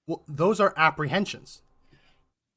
[0.07, 1.61] Well, those are apprehensions.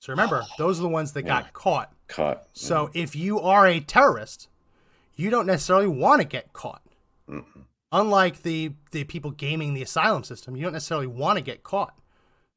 [0.01, 1.43] So remember, those are the ones that yeah.
[1.43, 1.93] got caught.
[2.09, 2.47] Caught.
[2.53, 4.49] So if you are a terrorist,
[5.15, 6.83] you don't necessarily want to get caught.
[7.31, 7.61] Mm-hmm.
[7.93, 11.97] Unlike the the people gaming the asylum system, you don't necessarily want to get caught.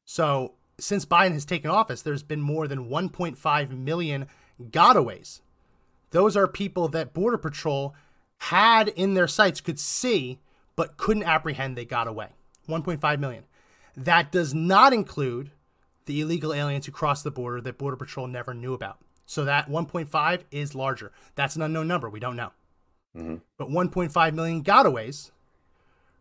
[0.05, 4.25] So since Biden has taken office, there's been more than 1.5 million
[4.71, 5.41] gotaways.
[6.11, 7.95] Those are people that Border Patrol
[8.37, 10.39] had in their sights could see
[10.75, 12.29] but couldn't apprehend they got away.
[12.69, 13.43] 1.5 million.
[13.95, 15.51] That does not include
[16.05, 18.99] the illegal aliens who crossed the border that border patrol never knew about.
[19.25, 21.11] So that 1.5 is larger.
[21.35, 22.09] That's an unknown number.
[22.09, 22.51] We don't know.
[23.17, 23.35] Mm-hmm.
[23.57, 25.31] but 1.5 million gotaways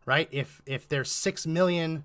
[0.07, 0.29] right?
[0.31, 2.05] If if there's 6 million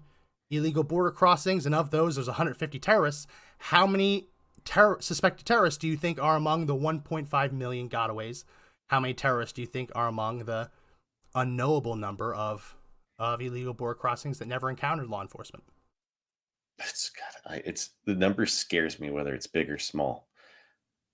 [0.50, 3.26] illegal border crossings and of those there's 150 terrorists
[3.58, 4.28] how many
[4.65, 8.43] ter- suspected terrorists do you think are among the 1.5 million gotaways
[8.91, 10.69] how many terrorists do you think are among the
[11.34, 12.76] unknowable number of
[13.17, 15.63] of illegal border crossings that never encountered law enforcement?
[16.80, 20.28] It's God, I, it's the number scares me whether it's big or small.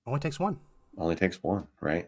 [0.07, 0.60] Only takes one.
[0.97, 2.05] Only takes one, right?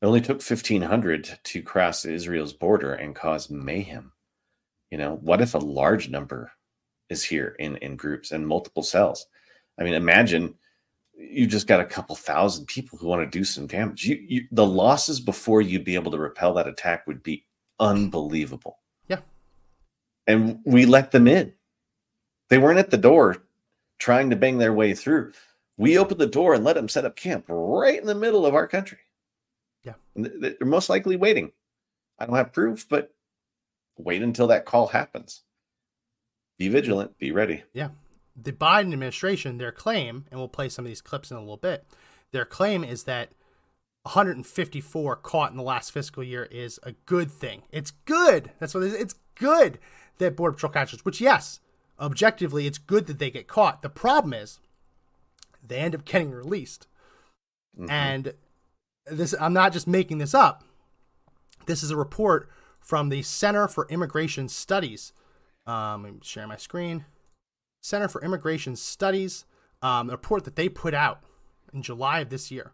[0.00, 4.12] It only took fifteen hundred to cross Israel's border and cause mayhem.
[4.90, 6.52] You know, what if a large number
[7.10, 9.26] is here in in groups and multiple cells?
[9.78, 10.54] I mean, imagine
[11.16, 14.04] you just got a couple thousand people who want to do some damage.
[14.04, 17.44] You, you the losses before you'd be able to repel that attack would be
[17.80, 18.78] unbelievable.
[19.08, 19.20] Yeah.
[20.26, 21.52] And we let them in.
[22.48, 23.44] They weren't at the door
[23.98, 25.32] trying to bang their way through.
[25.76, 28.54] We opened the door and let them set up camp right in the middle of
[28.54, 28.98] our country.
[29.82, 29.94] Yeah.
[30.14, 31.52] And they're most likely waiting.
[32.18, 33.12] I don't have proof, but
[33.98, 35.42] wait until that call happens.
[36.58, 37.64] Be vigilant, be ready.
[37.72, 37.88] Yeah.
[38.36, 41.56] The Biden administration, their claim, and we'll play some of these clips in a little
[41.56, 41.84] bit,
[42.32, 43.30] their claim is that
[44.02, 47.62] 154 caught in the last fiscal year is a good thing.
[47.70, 48.50] It's good.
[48.58, 48.94] That's what it is.
[48.94, 49.78] It's good
[50.18, 51.60] that Border Patrol catches, which, yes,
[51.98, 53.82] objectively, it's good that they get caught.
[53.82, 54.58] The problem is
[55.66, 56.86] they end up getting released.
[57.78, 57.90] Mm-hmm.
[57.90, 58.34] And
[59.06, 60.64] this, I'm not just making this up.
[61.66, 65.12] This is a report from the Center for Immigration Studies.
[65.66, 67.06] Um, I'm share my screen.
[67.84, 69.44] Center for Immigration Studies,
[69.82, 71.22] um, a report that they put out
[71.74, 72.72] in July of this year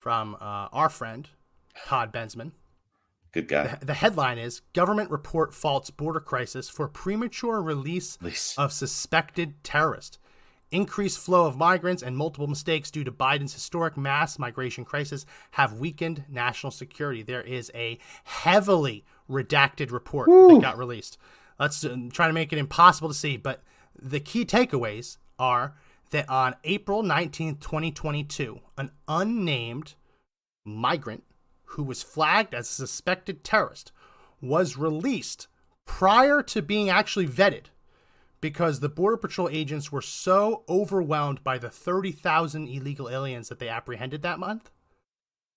[0.00, 1.28] from uh, our friend
[1.86, 2.50] Todd Bensman.
[3.30, 3.76] Good guy.
[3.78, 8.58] The, the, headline is Government Report Faults Border Crisis for Premature Release Release.
[8.58, 10.18] of Suspected Terrorist.
[10.72, 15.74] Increased flow of migrants and multiple mistakes due to Biden's historic mass migration crisis have
[15.74, 17.22] weakened national security.
[17.22, 20.54] There is a heavily redacted report Woo.
[20.54, 21.18] that got released.
[21.60, 23.62] Let's uh, try to make it impossible to see, but
[23.98, 25.74] the key takeaways are
[26.10, 29.94] that on April 19th, 2022, an unnamed
[30.64, 31.24] migrant
[31.64, 33.92] who was flagged as a suspected terrorist
[34.40, 35.46] was released
[35.86, 37.66] prior to being actually vetted
[38.40, 43.68] because the Border Patrol agents were so overwhelmed by the 30,000 illegal aliens that they
[43.68, 44.70] apprehended that month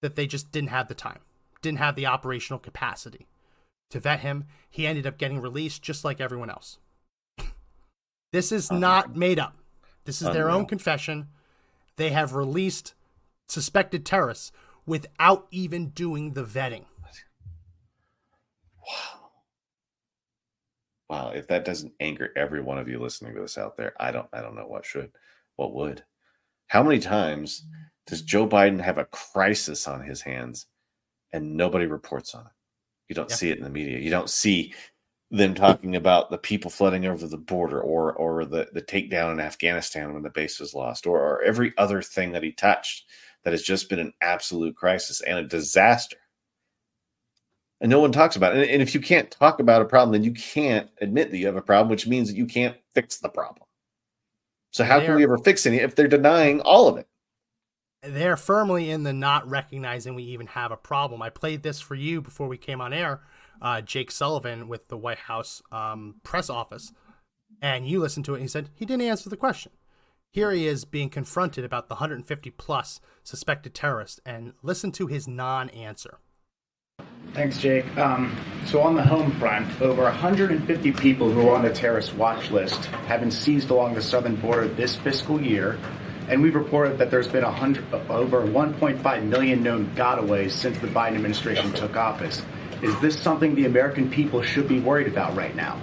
[0.02, 1.20] that they just didn't have the time,
[1.62, 3.26] didn't have the operational capacity
[3.90, 4.46] to vet him.
[4.70, 6.78] He ended up getting released just like everyone else.
[8.34, 9.56] This is oh, not made up.
[10.06, 11.28] This is their own confession.
[11.98, 12.96] They have released
[13.48, 14.52] suspected terrorists
[14.88, 16.86] without even doing the vetting.
[18.86, 19.20] Wow.
[21.10, 24.10] Wow, if that doesn't anger every one of you listening to this out there, I
[24.10, 25.12] don't I don't know what should.
[25.56, 26.04] What would?
[26.66, 27.68] How many times
[28.08, 30.66] does Joe Biden have a crisis on his hands
[31.32, 32.52] and nobody reports on it?
[33.10, 33.38] You don't yep.
[33.38, 34.00] see it in the media.
[34.00, 34.74] You don't see
[35.34, 39.40] them talking about the people flooding over the border or or the, the takedown in
[39.40, 43.06] Afghanistan when the base was lost or, or every other thing that he touched
[43.44, 46.18] that has just been an absolute crisis and a disaster.
[47.82, 48.62] And no one talks about it.
[48.62, 51.48] And, and if you can't talk about a problem, then you can't admit that you
[51.48, 53.66] have a problem, which means that you can't fix the problem.
[54.70, 57.08] So how can we ever fix any if they're denying all of it?
[58.04, 61.22] They're firmly in the not recognizing we even have a problem.
[61.22, 63.22] I played this for you before we came on air
[63.64, 66.92] uh, Jake Sullivan with the White House um, press office,
[67.62, 68.38] and you listened to it.
[68.38, 69.72] and He said he didn't answer the question.
[70.32, 75.28] Here he is being confronted about the 150 plus suspected terrorists, and listen to his
[75.28, 76.18] non-answer.
[77.34, 77.86] Thanks, Jake.
[77.98, 82.52] Um, so on the home front, over 150 people who are on the terrorist watch
[82.52, 85.80] list have been seized along the southern border this fiscal year,
[86.30, 91.16] and we've reported that there's been 100, over 1.5 million known gotaways since the Biden
[91.16, 92.44] administration took office.
[92.84, 95.80] Is this something the American people should be worried about right now?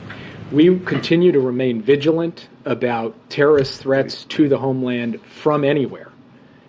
[0.53, 6.13] We continue to remain vigilant about terrorist threats to the homeland from anywhere.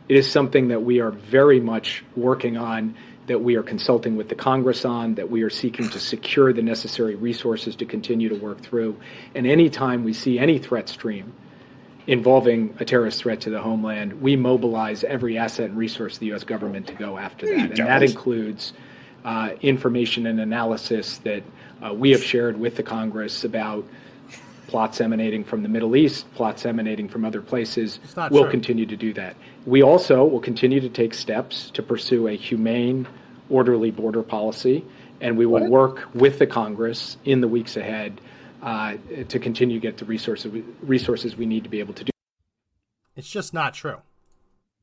[0.08, 2.96] It is something that we are very much working on,
[3.28, 6.62] that we are consulting with the Congress on, that we are seeking to secure the
[6.62, 8.96] necessary resources to continue to work through.
[9.36, 11.34] And anytime we see any threat stream
[12.08, 16.28] involving a terrorist threat to the homeland, we mobilize every asset and resource of the
[16.28, 16.46] U.S.
[16.46, 17.72] government to go after that.
[17.72, 18.72] And that includes
[19.26, 21.44] uh, information and analysis that
[21.84, 23.86] uh, we have shared with the Congress about
[24.68, 28.00] plots emanating from the Middle East, plots emanating from other places.
[28.16, 28.52] We'll true.
[28.52, 29.36] continue to do that.
[29.66, 33.06] We also will continue to take steps to pursue a humane,
[33.50, 34.86] orderly border policy,
[35.20, 35.70] and we will what?
[35.70, 38.22] work with the Congress in the weeks ahead
[38.64, 38.96] uh,
[39.28, 42.12] to continue to get the resources we, resources we need to be able to do.
[43.16, 43.98] It's just not true.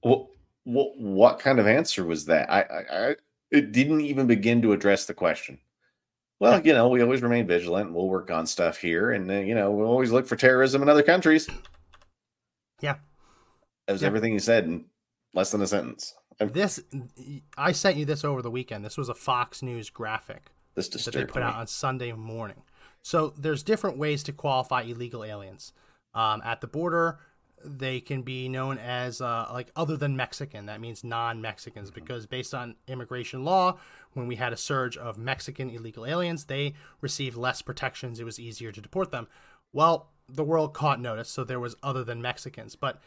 [0.03, 0.29] Well,
[0.65, 2.53] what, what kind of answer was that?
[2.53, 3.17] I, I,
[3.51, 5.59] it didn't even begin to address the question.
[6.41, 7.93] Well, you know, we always remain vigilant.
[7.93, 10.89] We'll work on stuff here, and uh, you know, we'll always look for terrorism in
[10.89, 11.49] other countries.
[12.81, 12.97] Yeah,
[13.87, 14.09] that was yeah.
[14.09, 14.85] everything he said in
[15.35, 16.15] less than a sentence.
[16.41, 16.49] I'm...
[16.51, 16.81] This,
[17.57, 18.85] I sent you this over the weekend.
[18.85, 21.43] This was a Fox News graphic this that they put me.
[21.43, 22.63] out on Sunday morning.
[23.03, 25.73] So there's different ways to qualify illegal aliens.
[26.15, 27.19] Um, at the border,
[27.65, 30.67] they can be known as uh, like other than Mexican.
[30.67, 33.79] That means non-Mexicans because based on immigration law,
[34.13, 38.21] when we had a surge of Mexican illegal aliens, they received less protections.
[38.21, 39.29] It was easier to deport them.
[39.73, 43.01] Well, the world caught notice, so there was other than Mexicans, but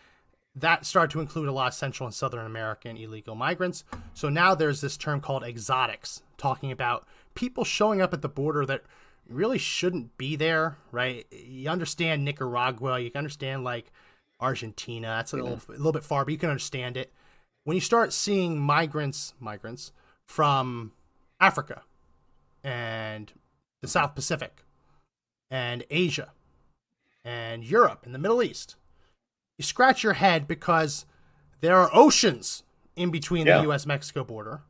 [0.55, 3.83] that started to include a lot of Central and Southern American illegal migrants.
[4.13, 8.65] So now there's this term called exotics, talking about people showing up at the border
[8.65, 8.83] that
[9.29, 11.25] really shouldn't be there, right?
[11.31, 13.91] You understand Nicaragua, you can understand like
[14.41, 15.07] Argentina.
[15.07, 17.13] That's a little, a little bit far, but you can understand it.
[17.63, 19.91] When you start seeing migrants, migrants
[20.25, 20.91] from
[21.39, 21.83] Africa
[22.63, 23.31] and
[23.81, 24.63] the South Pacific
[25.49, 26.31] and Asia
[27.23, 28.75] and Europe and the Middle East,
[29.57, 31.05] you scratch your head because
[31.59, 32.63] there are oceans
[32.95, 33.61] in between yeah.
[33.61, 34.61] the US Mexico border,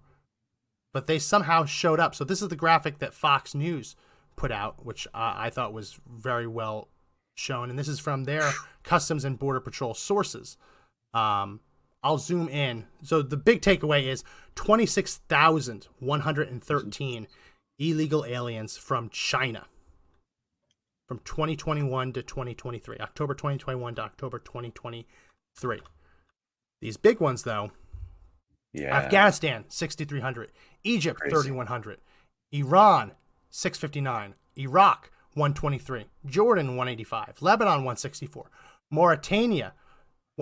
[0.93, 2.13] but they somehow showed up.
[2.13, 3.95] So, this is the graphic that Fox News
[4.36, 6.89] put out, which uh, I thought was very well
[7.41, 7.69] shown.
[7.69, 8.51] And this is from their
[8.84, 10.58] Customs and Border Patrol sources.
[11.13, 11.60] Um,
[12.04, 12.88] I'll zoom in.
[13.04, 14.23] So, the big takeaway is
[14.56, 17.27] 26,113
[17.80, 19.67] illegal aliens from China
[21.12, 25.82] from 2021 to 2023, October 2021 to October 2023.
[26.80, 27.71] These big ones, though,
[28.71, 28.95] yeah.
[28.95, 30.54] Afghanistan 6,300,
[30.86, 31.99] Egypt 3,100,
[32.54, 33.12] Iran
[33.49, 38.49] 659, Iraq 123, Jordan 185, Lebanon 164,
[38.89, 39.73] Mauritania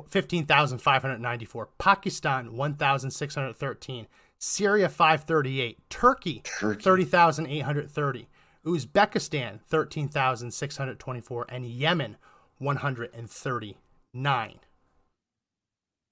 [0.08, 4.08] 15,594, Pakistan 1,613,
[4.40, 6.82] Syria 538, Turkey, Turkey.
[6.82, 8.28] 30,830.
[8.66, 12.18] Uzbekistan 13,624 and Yemen
[12.58, 14.60] 139.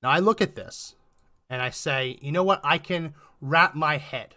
[0.01, 0.95] Now I look at this
[1.49, 2.61] and I say, you know what?
[2.63, 4.35] I can wrap my head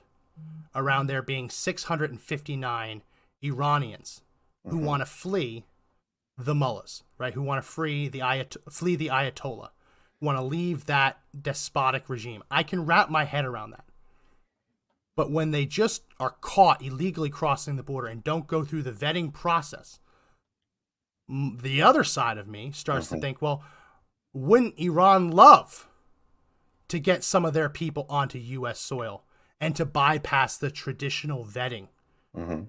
[0.75, 3.03] around there being 659
[3.43, 4.23] Iranians
[4.65, 4.87] who mm-hmm.
[4.87, 5.65] want to flee
[6.37, 7.35] the mullahs, right?
[7.35, 9.71] Who want to free the ayat- flee the ayatollah,
[10.21, 12.43] want to leave that despotic regime.
[12.51, 13.85] I can wrap my head around that.
[15.17, 18.93] But when they just are caught illegally crossing the border and don't go through the
[18.93, 20.01] vetting process,
[21.29, 23.63] the other side of me starts to think, well,
[24.33, 25.89] wouldn't Iran love
[26.89, 28.81] to get some of their people onto U.S.
[28.81, 29.25] soil
[29.61, 31.89] and to bypass the traditional vetting?
[32.37, 32.63] Mm-hmm.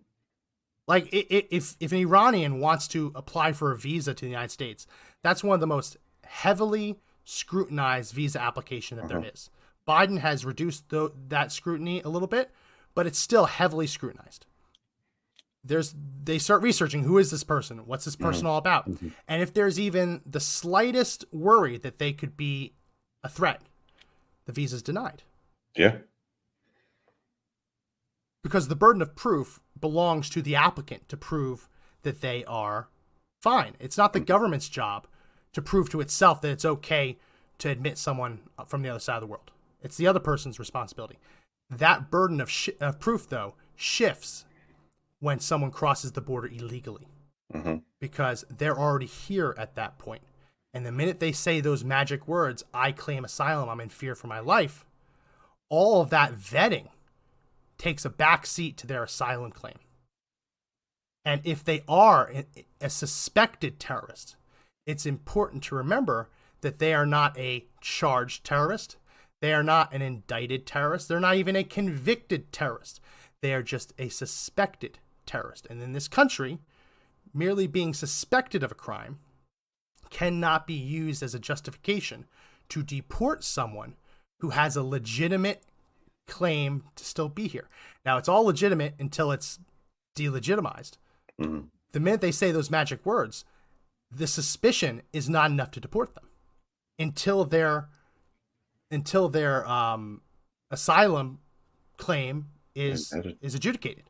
[0.91, 4.86] Like, if if an Iranian wants to apply for a visa to the United States,
[5.23, 9.21] that's one of the most heavily scrutinized visa application that mm-hmm.
[9.21, 9.49] there is.
[9.88, 12.51] Biden has reduced the, that scrutiny a little bit,
[12.93, 14.45] but it's still heavily scrutinized.
[15.63, 18.47] There's they start researching who is this person, what's this person mm-hmm.
[18.47, 19.10] all about, mm-hmm.
[19.30, 22.73] and if there's even the slightest worry that they could be
[23.23, 23.62] a threat,
[24.43, 25.23] the visa is denied.
[25.73, 25.99] Yeah.
[28.43, 31.67] Because the burden of proof belongs to the applicant to prove
[32.04, 32.88] that they are
[33.41, 33.76] fine.
[33.80, 34.26] It's not the mm-hmm.
[34.26, 35.08] government's job
[35.54, 37.17] to prove to itself that it's okay
[37.58, 39.52] to admit someone from the other side of the world.
[39.84, 41.20] It's the other person's responsibility.
[41.70, 44.46] That burden of, sh- of proof, though, shifts
[45.20, 47.08] when someone crosses the border illegally
[47.54, 47.78] mm-hmm.
[48.00, 50.22] because they're already here at that point.
[50.74, 54.28] And the minute they say those magic words, I claim asylum, I'm in fear for
[54.28, 54.86] my life,
[55.70, 56.88] all of that vetting
[57.82, 59.80] takes a back seat to their asylum claim.
[61.26, 62.32] And if they are
[62.80, 64.36] a suspected terrorist,
[64.86, 66.30] it's important to remember
[66.62, 68.98] that they are not a charged terrorist.
[69.41, 71.08] They are not an indicted terrorist.
[71.08, 73.02] They're not even a convicted terrorist.
[73.41, 75.65] They are just a suspected terrorist.
[75.67, 76.60] And in this country,
[77.34, 79.17] merely being suspected of a crime
[80.12, 82.26] cannot be used as a justification
[82.70, 83.96] to deport someone
[84.39, 85.63] who has a legitimate
[86.32, 87.67] claim to still be here.
[88.06, 89.60] Now, it's all legitimate until it's
[90.17, 90.94] delegitimized.
[91.39, 91.67] Mm-hmm.
[91.91, 93.46] The minute they say those magic words,
[94.10, 96.28] the suspicion is not enough to deport them
[96.98, 97.89] until they're
[98.89, 100.22] until their um,
[100.70, 101.39] asylum
[101.98, 104.05] claim is is adjudicated.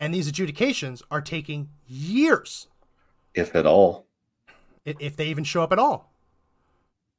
[0.00, 2.66] And these adjudications are taking years,
[3.34, 4.06] if at all,
[4.84, 6.12] if they even show up at all.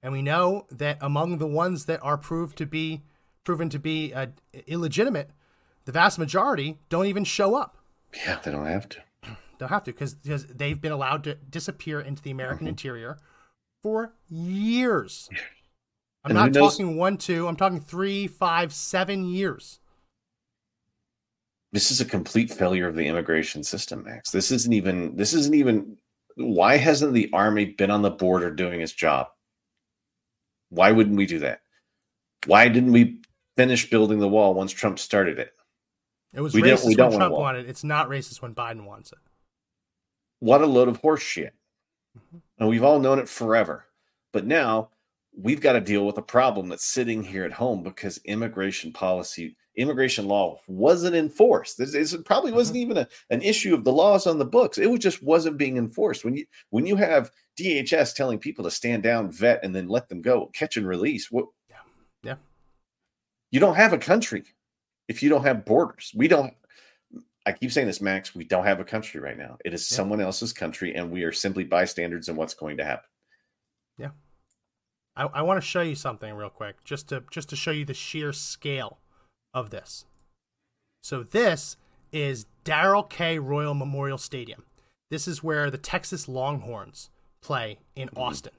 [0.03, 3.01] And we know that among the ones that are proved to be
[3.45, 4.27] proven to be uh,
[4.67, 5.29] illegitimate,
[5.85, 7.77] the vast majority don't even show up.
[8.13, 8.97] Yeah, they don't have to.
[9.57, 12.69] Don't have to because because they've been allowed to disappear into the American mm-hmm.
[12.69, 13.17] interior
[13.81, 15.29] for years.
[16.25, 17.47] I'm and not talking one, two.
[17.47, 19.79] I'm talking three, five, seven years.
[21.71, 24.31] This is a complete failure of the immigration system, Max.
[24.31, 25.15] This isn't even.
[25.15, 25.97] This isn't even.
[26.35, 29.27] Why hasn't the army been on the border doing its job?
[30.69, 31.61] Why wouldn't we do that?
[32.45, 33.21] Why didn't we
[33.55, 35.53] finish building the wall once Trump started it?
[36.33, 37.69] It was we racist don't, we don't when Trump wanted it.
[37.69, 39.19] It's not racist when Biden wants it.
[40.39, 41.53] What a load of horse shit.
[42.17, 42.37] Mm-hmm.
[42.59, 43.85] And we've all known it forever.
[44.33, 44.89] But now
[45.37, 49.55] we've got to deal with a problem that's sitting here at home because immigration policy,
[49.75, 51.77] immigration law wasn't enforced.
[51.77, 54.77] This, this probably wasn't even a, an issue of the laws on the books.
[54.77, 56.25] It was just wasn't being enforced.
[56.25, 60.09] When you when you have DHS telling people to stand down, vet, and then let
[60.09, 61.45] them go, catch and release, what.
[63.55, 64.43] You don't have a country
[65.07, 66.11] if you don't have borders.
[66.13, 66.53] We don't
[67.45, 68.35] I keep saying this, Max.
[68.35, 69.57] We don't have a country right now.
[69.63, 69.95] It is yeah.
[69.95, 73.07] someone else's country, and we are simply bystanders in what's going to happen.
[73.97, 74.09] Yeah.
[75.15, 77.85] I, I want to show you something real quick, just to just to show you
[77.85, 78.99] the sheer scale
[79.53, 80.03] of this.
[81.01, 81.77] So this
[82.11, 83.39] is Darrell K.
[83.39, 84.65] Royal Memorial Stadium.
[85.09, 87.09] This is where the Texas Longhorns
[87.41, 88.19] play in mm-hmm.
[88.19, 88.53] Austin.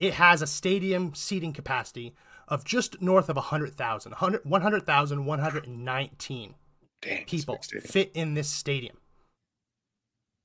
[0.00, 2.14] It has a stadium seating capacity
[2.48, 6.54] of just north of 100,000, 100, 119
[7.00, 8.96] Dang, people fit in this stadium.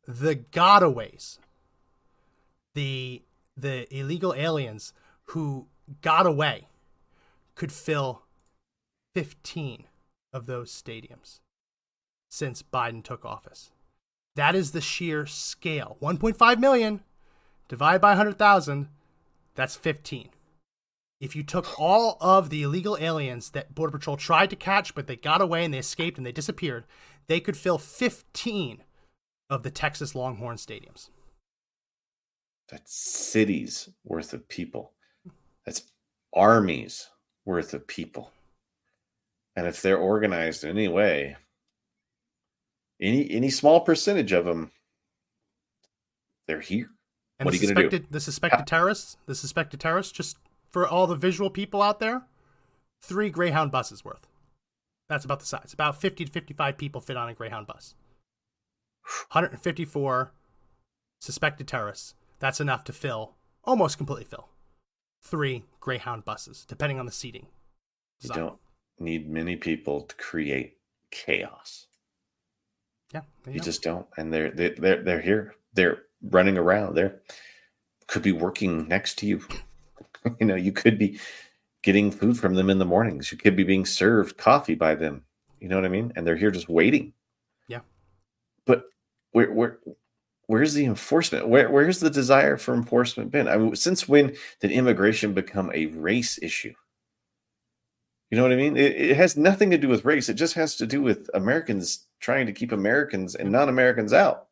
[0.08, 1.40] The gotaways,
[2.76, 3.24] the
[3.56, 4.94] the illegal aliens
[5.28, 5.68] who
[6.02, 6.68] got away,
[7.56, 8.24] could fill
[9.14, 9.86] 15
[10.34, 11.40] of those stadiums
[12.30, 13.72] since Biden took office.
[14.36, 15.98] That is the sheer scale.
[16.02, 17.02] 1.5 million
[17.68, 18.90] divided by 100,000,
[19.56, 20.30] that's 15
[21.24, 25.08] if you took all of the illegal aliens that Border Patrol tried to catch, but
[25.08, 26.84] they got away and they escaped and they disappeared,
[27.28, 28.84] they could fill 15
[29.50, 31.10] of the Texas Longhorn stadiums.
[32.70, 34.92] That's cities worth of people.
[35.66, 35.84] That's
[36.34, 37.08] armies
[37.46, 38.34] worth of people.
[39.56, 41.38] And if they're organized in any way,
[43.00, 44.72] any any small percentage of them,
[46.48, 46.90] they're here.
[47.40, 48.06] And what the are you going to do?
[48.12, 50.38] The suspected terrorists, the suspected terrorists, just
[50.74, 52.24] for all the visual people out there,
[53.02, 54.28] three Greyhound buses worth.
[55.08, 55.72] That's about the size.
[55.72, 57.94] About 50 to 55 people fit on a Greyhound bus.
[59.32, 60.34] 154
[61.22, 62.16] suspected terrorists.
[62.40, 64.50] That's enough to fill, almost completely fill,
[65.22, 67.48] three Greyhound buses, depending on the seating.
[68.22, 68.58] You don't
[69.00, 70.78] need many people to create
[71.12, 71.88] chaos.
[73.14, 75.56] Yeah, you, you just don't, and they're they're they're here.
[75.74, 76.96] They're running around.
[76.96, 77.22] They're
[78.08, 79.42] could be working next to you.
[80.40, 81.20] you know, you could be
[81.82, 83.32] getting food from them in the mornings.
[83.32, 85.24] You could be being served coffee by them.
[85.60, 86.12] You know what I mean?
[86.16, 87.14] And they're here just waiting.
[87.68, 87.82] Yeah.
[88.66, 88.86] But
[89.32, 89.80] where where
[90.48, 91.48] where's the enforcement?
[91.48, 93.48] Where where's the desire for enforcement been?
[93.48, 96.74] I mean, since when did immigration become a race issue?
[98.30, 98.76] You know what I mean?
[98.76, 100.28] It, it has nothing to do with race.
[100.28, 104.48] It just has to do with Americans trying to keep Americans and non-Americans out.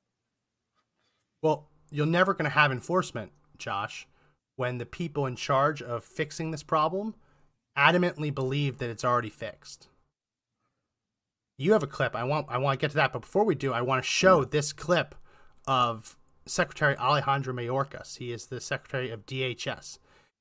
[1.41, 4.07] Well, you're never going to have enforcement, Josh,
[4.55, 7.15] when the people in charge of fixing this problem
[7.77, 9.87] adamantly believe that it's already fixed.
[11.57, 12.15] You have a clip.
[12.15, 14.09] I want I want to get to that, but before we do, I want to
[14.09, 14.51] show mm.
[14.51, 15.15] this clip
[15.67, 18.17] of Secretary Alejandro Mayorkas.
[18.17, 19.99] He is the Secretary of DHS,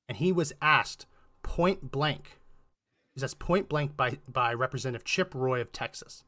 [0.09, 1.05] and he was asked
[1.43, 2.39] point blank.
[3.13, 6.23] He was asked point blank by by Representative Chip Roy of Texas.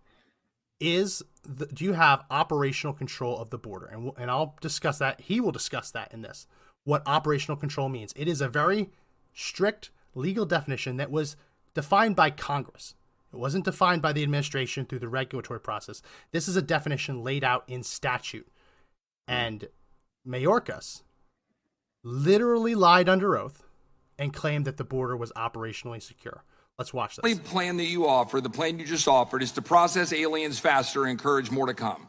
[0.80, 3.88] Is the, do you have operational control of the border?
[3.88, 5.22] And and I'll discuss that.
[5.22, 6.46] He will discuss that in this
[6.84, 8.14] what operational control means.
[8.16, 8.90] It is a very
[9.34, 11.36] strict legal definition that was
[11.74, 12.96] defined by Congress.
[13.34, 16.02] It wasn't defined by the administration through the regulatory process.
[16.32, 18.48] This is a definition laid out in statute.
[19.28, 19.34] Hmm.
[19.34, 19.68] And
[20.28, 21.02] Mayorkas
[22.04, 23.64] literally lied under oath
[24.20, 26.44] and claimed that the border was operationally secure.
[26.78, 27.36] Let's watch this.
[27.36, 31.04] The plan that you offer, the plan you just offered, is to process aliens faster
[31.04, 32.08] and encourage more to come.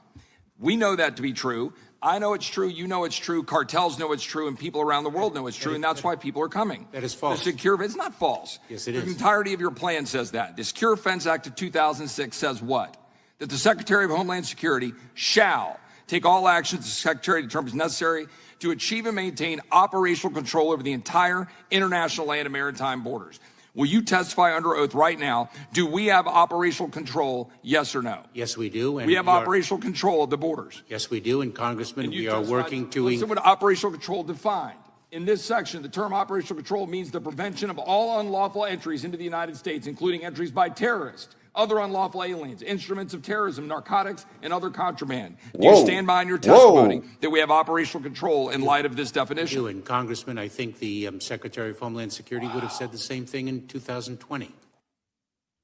[0.58, 1.72] We know that to be true.
[2.00, 2.68] I know it's true.
[2.68, 3.42] You know it's true.
[3.42, 6.16] Cartels know it's true, and people around the world know it's true, and that's why
[6.16, 6.86] people are coming.
[6.92, 7.38] That is false.
[7.38, 8.58] The secure, it's not false.
[8.68, 9.04] Yes, it the is.
[9.04, 10.56] The entirety of your plan says that.
[10.56, 12.96] The Secure Fence Act of 2006 says what?
[13.38, 18.26] That the Secretary of Homeland Security shall take all actions the Secretary determines necessary
[18.60, 23.40] to achieve and maintain operational control over the entire international land and maritime borders.
[23.74, 25.50] Will you testify under oath right now?
[25.72, 27.50] Do we have operational control?
[27.60, 28.22] Yes or no?
[28.32, 28.98] Yes, we do.
[28.98, 30.82] And we have we operational are, control of the borders.
[30.88, 31.40] Yes, we do.
[31.40, 33.04] And Congressman, and we are working to.
[33.04, 34.78] Listen what operational control defined.
[35.10, 39.16] In this section, the term operational control means the prevention of all unlawful entries into
[39.16, 44.52] the United States, including entries by terrorists, other unlawful aliens, instruments of terrorism, narcotics, and
[44.52, 45.36] other contraband.
[45.52, 45.78] Do Whoa.
[45.78, 47.08] you stand behind your testimony Whoa.
[47.20, 49.60] that we have operational control in light of this definition?
[49.60, 49.66] do.
[49.68, 52.54] And Congressman, I think the um, Secretary of Homeland Security wow.
[52.54, 54.50] would have said the same thing in 2020.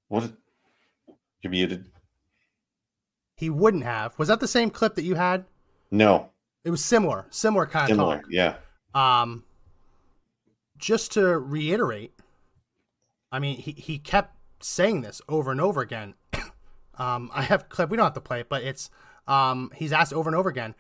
[0.09, 0.33] What?
[1.43, 1.87] You're muted.
[3.37, 4.19] He wouldn't have.
[4.19, 5.45] Was that the same clip that you had?
[5.91, 6.31] No.
[6.65, 8.31] It was similar, similar kind similar, of talk.
[8.31, 8.57] Yeah.
[8.95, 9.45] Um,
[10.77, 12.13] just to reiterate,
[13.33, 16.15] I mean, he, he kept saying this over and over again.
[16.99, 17.91] um, I have a clip.
[17.91, 18.91] We don't have to play it, but it's
[19.27, 20.75] um, he's asked over and over again.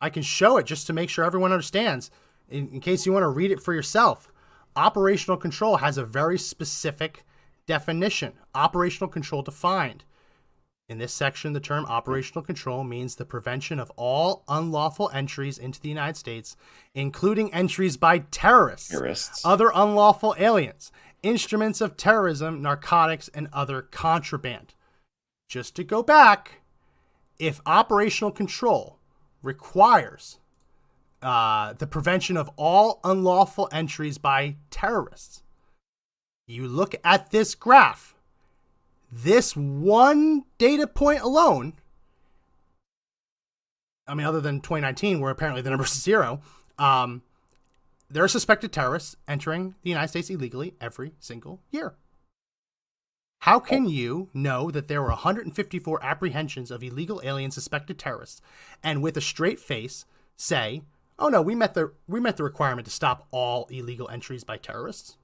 [0.00, 2.10] I can show it just to make sure everyone understands.
[2.48, 4.32] In, in case you want to read it for yourself,
[4.76, 7.24] operational control has a very specific
[7.66, 8.32] definition.
[8.54, 10.04] Operational control defined.
[10.88, 15.80] In this section, the term operational control means the prevention of all unlawful entries into
[15.80, 16.56] the United States,
[16.94, 19.42] including entries by terrorists, Terrorists.
[19.44, 20.92] other unlawful aliens,
[21.22, 24.74] instruments of terrorism, narcotics, and other contraband.
[25.48, 26.62] Just to go back,
[27.38, 28.98] if operational control
[29.42, 30.38] requires
[31.20, 35.42] uh, the prevention of all unlawful entries by terrorists,
[36.46, 38.14] you look at this graph,
[39.10, 41.74] this one data point alone,
[44.06, 46.40] I mean, other than 2019, where apparently the number is zero,
[46.78, 47.22] um,
[48.12, 51.94] there are suspected terrorists entering the United States illegally every single year.
[53.40, 58.40] How can you know that there were 154 apprehensions of illegal alien suspected terrorists
[58.84, 60.04] and with a straight face
[60.36, 60.82] say,
[61.18, 64.58] "Oh no, we met the we met the requirement to stop all illegal entries by
[64.58, 65.16] terrorists"?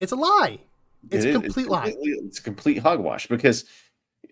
[0.00, 0.62] It's a lie.
[1.10, 1.94] It's It a complete lie.
[1.96, 3.64] It's a complete hogwash because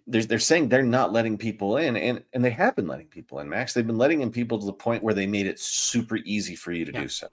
[0.06, 3.38] they're, they're saying they're not letting people in, and, and they have been letting people
[3.40, 3.74] in, Max.
[3.74, 6.72] They've been letting in people to the point where they made it super easy for
[6.72, 7.02] you to Yeah.
[7.02, 7.28] do so.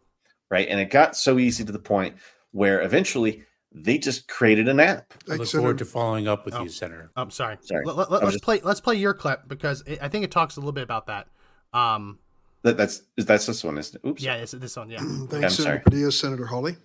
[0.50, 0.68] Right.
[0.70, 2.16] And it got so easy to the point
[2.52, 3.44] where eventually
[3.74, 5.14] they just created an app.
[5.28, 6.64] I look Thanks, forward to following up with Oh.
[6.64, 7.12] you, Senator.
[7.18, 7.58] I'm sorry.
[7.62, 7.84] Sorry.
[7.86, 8.62] Let, let, I was us just- play.
[8.64, 11.28] Let's play your clip because it, I think it talks a little bit about that.
[11.74, 12.20] Um,
[12.64, 14.08] That, that's that's this one, isn't it?
[14.08, 14.22] Oops.
[14.24, 14.90] yeah, it's this one.
[14.90, 15.00] Yeah.
[15.00, 15.66] I'm Thanks, sorry.
[15.66, 16.12] Senator Padilla.
[16.12, 16.78] Senator Hawley.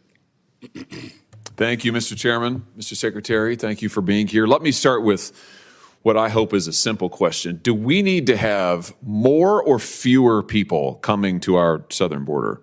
[1.56, 2.16] Thank you, Mr.
[2.16, 2.96] Chairman, Mr.
[2.96, 3.56] Secretary.
[3.56, 4.46] Thank you for being here.
[4.46, 5.32] Let me start with
[6.02, 7.60] what I hope is a simple question.
[7.62, 12.60] Do we need to have more or fewer people coming to our southern border?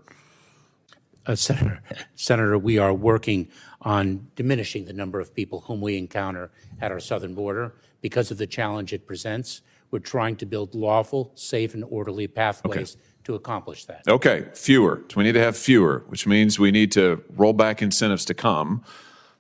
[1.26, 1.82] Uh, Senator,
[2.16, 3.48] Senator, we are working
[3.82, 8.38] on diminishing the number of people whom we encounter at our southern border because of
[8.38, 9.62] the challenge it presents.
[9.92, 14.04] We're trying to build lawful, safe, and orderly pathways to accomplish that.
[14.08, 15.04] Okay, fewer.
[15.10, 18.34] So we need to have fewer, which means we need to roll back incentives to
[18.34, 18.84] come.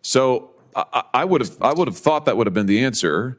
[0.01, 3.37] So I- I would have I would have thought that would have been the answer.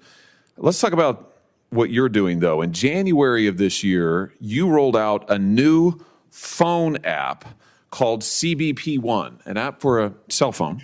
[0.62, 1.36] Let's talk about
[1.70, 2.60] what you're doing though.
[2.60, 7.46] In January of this year, you rolled out a new phone app
[7.90, 10.82] called CBP One, an app for a cell phone.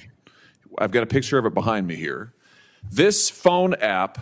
[0.79, 2.33] I've got a picture of it behind me here.
[2.91, 4.19] This phone app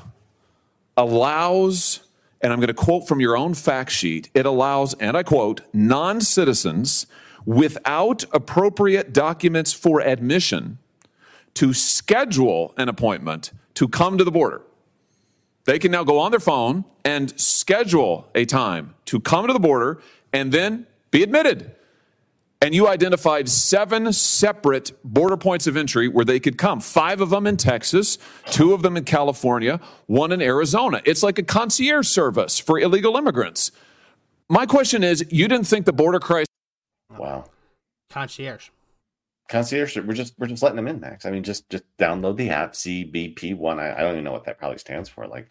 [0.96, 2.00] allows,
[2.40, 5.60] and I'm going to quote from your own fact sheet, it allows, and I quote,
[5.72, 7.06] non citizens
[7.46, 10.78] without appropriate documents for admission
[11.54, 14.60] to schedule an appointment to come to the border.
[15.64, 19.58] They can now go on their phone and schedule a time to come to the
[19.58, 20.00] border
[20.32, 21.74] and then be admitted.
[22.60, 26.80] And you identified seven separate border points of entry where they could come.
[26.80, 31.02] Five of them in Texas, two of them in California, one in Arizona.
[31.04, 33.70] It's like a concierge service for illegal immigrants.
[34.48, 36.48] My question is you didn't think the border crisis
[37.18, 37.44] Wow.
[38.10, 38.70] Concierge.
[39.48, 41.26] Concierge, we're just we're just letting them in, Max.
[41.26, 43.78] I mean, just just download the app, CBP one.
[43.78, 45.26] I, I don't even know what that probably stands for.
[45.26, 45.50] Like,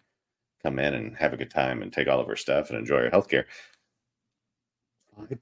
[0.63, 3.03] come in and have a good time and take all of our stuff and enjoy
[3.03, 3.45] our healthcare.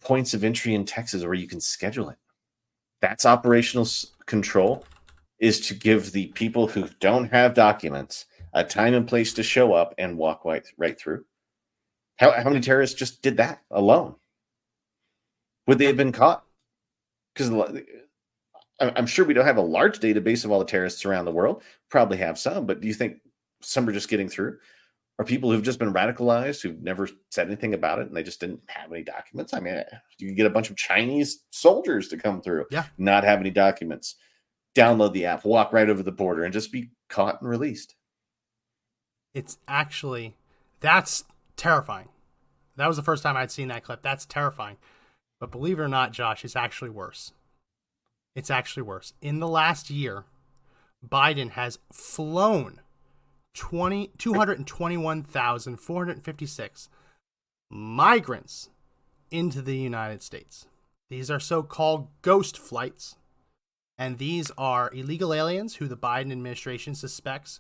[0.02, 2.18] Points of entry in Texas where you can schedule it.
[3.00, 3.88] That's operational
[4.26, 4.86] control.
[5.40, 9.74] Is to give the people who don't have documents a time and place to show
[9.74, 11.26] up and walk right right through.
[12.18, 14.16] How how many terrorists just did that alone?
[15.68, 16.44] Would they have been caught?
[17.34, 17.50] Because
[18.82, 21.64] I'm sure we don't have a large database of all the terrorists around the world.
[21.90, 23.18] Probably have some, but do you think
[23.62, 24.58] some are just getting through?
[25.20, 28.40] Are people who've just been radicalized who've never said anything about it and they just
[28.40, 29.54] didn't have any documents?
[29.54, 29.84] I mean, eh,
[30.18, 32.86] you could get a bunch of Chinese soldiers to come through, Yeah.
[32.98, 34.16] not have any documents,
[34.76, 37.94] download the app, walk right over the border, and just be caught and released.
[39.34, 40.36] It's actually
[40.80, 41.24] that's
[41.56, 42.10] terrifying.
[42.78, 44.02] That was the first time I'd seen that clip.
[44.02, 44.78] That's terrifying.
[45.40, 47.34] But believe it or not, Josh, it's actually worse.
[48.36, 49.14] It's actually worse.
[49.22, 50.26] In the last year,
[51.08, 52.82] Biden has flown
[53.54, 56.90] 20, 221,456
[57.70, 58.70] migrants
[59.30, 60.68] into the United States.
[61.10, 63.16] These are so called ghost flights.
[63.98, 67.60] And these are illegal aliens who the Biden administration suspects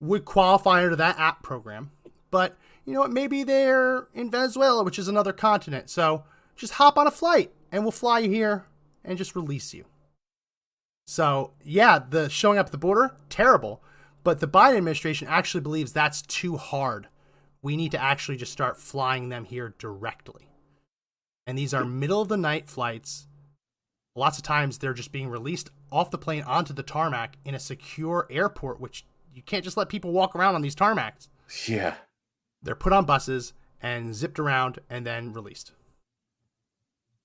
[0.00, 1.90] would qualify under that app program.
[2.30, 3.10] But you know what?
[3.10, 5.88] Maybe they're in Venezuela, which is another continent.
[5.88, 6.24] So
[6.56, 8.66] just hop on a flight and we'll fly you here
[9.04, 9.86] and just release you.
[11.08, 13.82] So yeah, the showing up at the border, terrible.
[14.24, 17.08] But the Biden administration actually believes that's too hard.
[17.62, 20.50] We need to actually just start flying them here directly.
[21.46, 23.26] And these are middle of the night flights.
[24.14, 27.58] Lots of times they're just being released off the plane onto the tarmac in a
[27.58, 31.28] secure airport, which you can't just let people walk around on these tarmacs.
[31.66, 31.94] Yeah.
[32.60, 35.72] They're put on buses and zipped around and then released.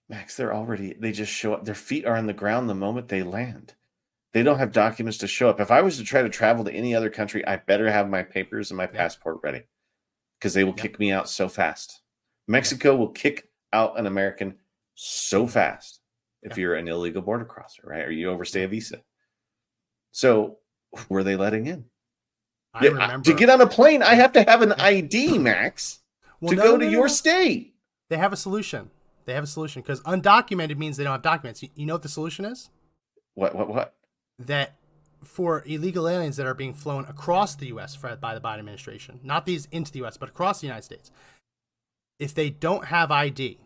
[0.09, 1.65] Max, they're already, they just show up.
[1.65, 3.73] Their feet are on the ground the moment they land.
[4.33, 5.59] They don't have documents to show up.
[5.59, 8.23] If I was to try to travel to any other country, I better have my
[8.23, 9.63] papers and my passport ready
[10.39, 12.01] because they will kick me out so fast.
[12.47, 14.55] Mexico will kick out an American
[14.95, 15.99] so fast
[16.41, 18.05] if you're an illegal border crosser, right?
[18.05, 19.01] Or you overstay a visa.
[20.11, 20.57] So
[21.09, 21.85] were they letting in?
[22.73, 25.99] I remember to get on a plane, I have to have an ID, Max,
[26.41, 27.07] Well, to no, go to no, your no.
[27.07, 27.75] state.
[28.09, 28.89] They have a solution.
[29.25, 31.63] They have a solution because undocumented means they don't have documents.
[31.63, 32.69] You, you know what the solution is?
[33.35, 33.55] What?
[33.55, 33.67] What?
[33.69, 33.95] What?
[34.39, 34.75] That
[35.23, 37.95] for illegal aliens that are being flown across the U.S.
[37.95, 41.11] For, by the Biden administration, not these into the U.S., but across the United States,
[42.19, 43.57] if they don't have ID,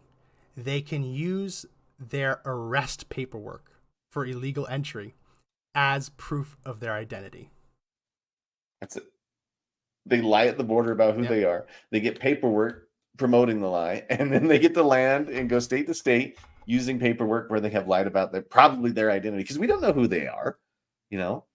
[0.55, 1.65] they can use
[1.99, 3.71] their arrest paperwork
[4.11, 5.15] for illegal entry
[5.73, 7.49] as proof of their identity.
[8.79, 9.03] That's it.
[10.05, 11.29] They lie at the border about who Yeah.
[11.29, 11.65] they are.
[11.91, 12.86] They get paperwork
[13.17, 16.99] promoting the lie, and then they get to land and go state to state using
[16.99, 20.07] paperwork where they have lied about their probably their identity because we don't know who
[20.07, 20.57] they are.
[21.09, 21.45] You know,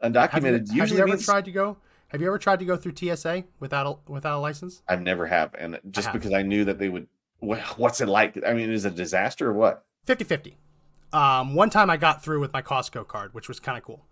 [0.00, 1.76] Have you, undocumented have you ever means tried to go?
[2.08, 4.82] Have you ever tried to go through TSA without a, without a license?
[4.88, 6.14] I've never have, and just have.
[6.14, 7.06] because I knew that they would.
[7.40, 8.38] What's it like?
[8.46, 9.84] I mean, is it a disaster or what?
[10.06, 10.56] 50 50.
[11.12, 14.06] Um, one time I got through with my Costco card, which was kind of cool.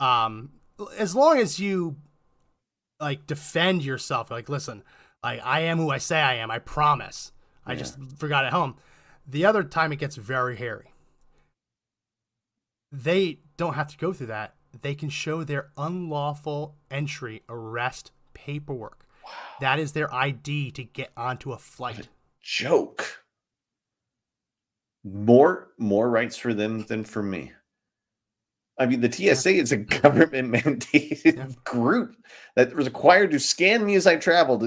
[0.00, 0.50] Um,
[0.98, 1.96] as long as you
[3.00, 4.82] like defend yourself, like, listen,
[5.24, 7.32] like, I am who I say I am, I promise.
[7.66, 8.76] I just forgot at home.
[9.26, 10.92] The other time it gets very hairy.
[12.92, 14.54] They don't have to go through that.
[14.82, 19.06] They can show their unlawful entry arrest paperwork.
[19.60, 22.08] That is their ID to get onto a flight.
[22.42, 23.24] Joke.
[25.04, 27.52] More more rights for them than for me.
[28.78, 31.46] I mean, the TSA is a government mandated Yeah.
[31.64, 32.16] group
[32.56, 34.58] that was required to scan me as I travel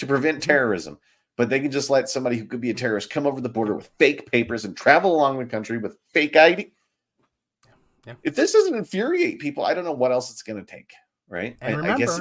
[0.00, 0.50] to, prevent mm-hmm.
[0.50, 0.98] terrorism.
[1.36, 3.74] But they can just let somebody who could be a terrorist come over the border
[3.74, 6.72] with fake papers and travel along the country with fake ID.
[8.06, 8.14] Yeah.
[8.22, 10.92] If this doesn't infuriate people, I don't know what else it's going to take,
[11.28, 11.56] right?
[11.60, 12.20] And I- remember, I guess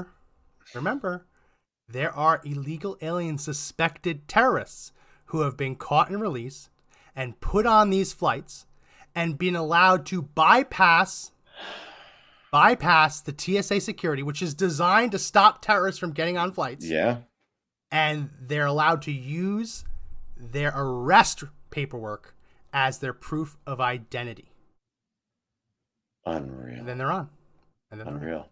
[0.73, 1.25] remember,
[1.87, 4.93] there are illegal alien suspected terrorists
[5.25, 6.69] who have been caught and released
[7.15, 8.67] and put on these flights
[9.15, 11.31] and been allowed to bypass
[12.51, 16.85] bypass the TSA security, which is designed to stop terrorists from getting on flights.
[16.85, 17.17] yeah,
[17.91, 19.83] And they're allowed to use
[20.37, 22.35] their arrest paperwork
[22.71, 24.51] as their proof of identity.
[26.25, 26.79] unreal.
[26.79, 27.29] And then they're on.
[27.91, 28.21] And then they're on.
[28.21, 28.49] Unreal.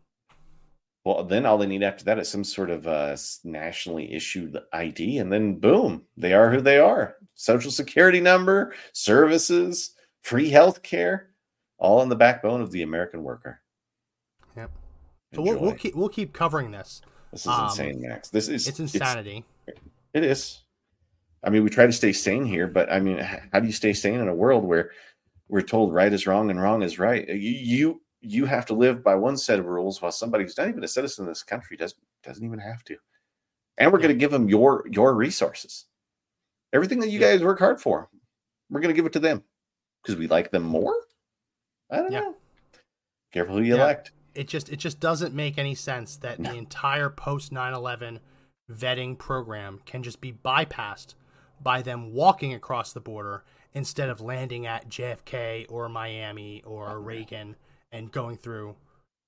[1.05, 3.15] Well, then all they need after that is some sort of uh,
[3.45, 7.15] nationally issued ID, and then boom, they are who they are.
[7.33, 11.29] Social security number, services, free health care,
[11.77, 13.61] all on the backbone of the American worker.
[14.57, 14.71] Yep.
[15.33, 17.01] So we'll, we'll keep we'll keep covering this.
[17.31, 18.29] This is um, insane, Max.
[18.29, 19.43] This is It's insanity.
[20.13, 20.61] it is.
[21.43, 23.93] I mean, we try to stay sane here, but I mean, how do you stay
[23.93, 24.91] sane in a world where
[25.49, 27.27] we're told right is wrong and wrong is right?
[27.27, 30.67] You you, you have to live by one set of rules, while somebody who's not
[30.69, 32.97] even a citizen of this country doesn't doesn't even have to.
[33.77, 35.85] And we're going to give them your your resources,
[36.73, 37.33] everything that you Yeah.
[37.33, 38.09] guys work hard for.
[38.69, 39.43] We're going to give it to them
[40.01, 40.95] because we like them more.
[41.91, 42.21] I don't Yeah.
[42.21, 42.35] know.
[43.31, 43.83] Careful who you Yeah.
[43.83, 44.11] elect.
[44.37, 46.51] It just it just doesn't make any sense that No.
[46.51, 48.19] the entire post 9/11
[48.71, 51.15] vetting program can just be bypassed
[51.61, 56.99] by them walking across the border instead of landing at JFK or Miami or oh,
[56.99, 57.55] Reagan
[57.91, 58.75] and going through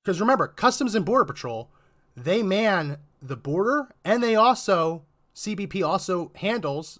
[0.05, 1.71] cuz remember Customs and Border Patrol
[2.15, 5.05] they man the border and they also
[5.35, 6.99] CBP also handles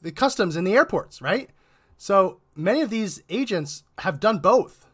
[0.00, 1.50] the customs in the airports, right?
[1.96, 4.86] So many of these agents have done both,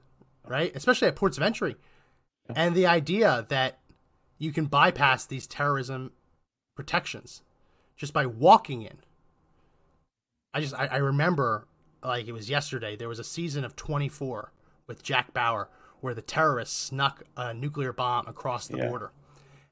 [0.47, 0.75] right?
[0.75, 1.77] Especially at ports of entry.
[2.55, 3.79] And the idea that
[4.39, 6.13] you can bypass these terrorism
[6.77, 7.43] protections
[7.97, 8.99] just by walking in.
[10.55, 11.67] I just I, I remember
[12.05, 14.53] like it was yesterday, there was a season of 24
[14.87, 15.69] with Jack Bauer
[16.01, 18.89] where the terrorists snuck a nuclear bomb across the Yeah.
[18.89, 19.13] border.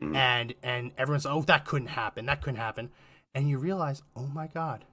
[0.03, 0.16] Mm-hmm.
[0.16, 2.27] And and everyone's oh that couldn't happen.
[2.27, 2.91] That couldn't happen.
[3.35, 4.85] And you realize, "Oh my god.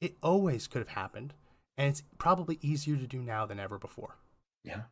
[0.00, 1.34] It always could have happened."
[1.76, 4.16] And it's probably easier to do now than ever before.
[4.64, 4.82] Yeah.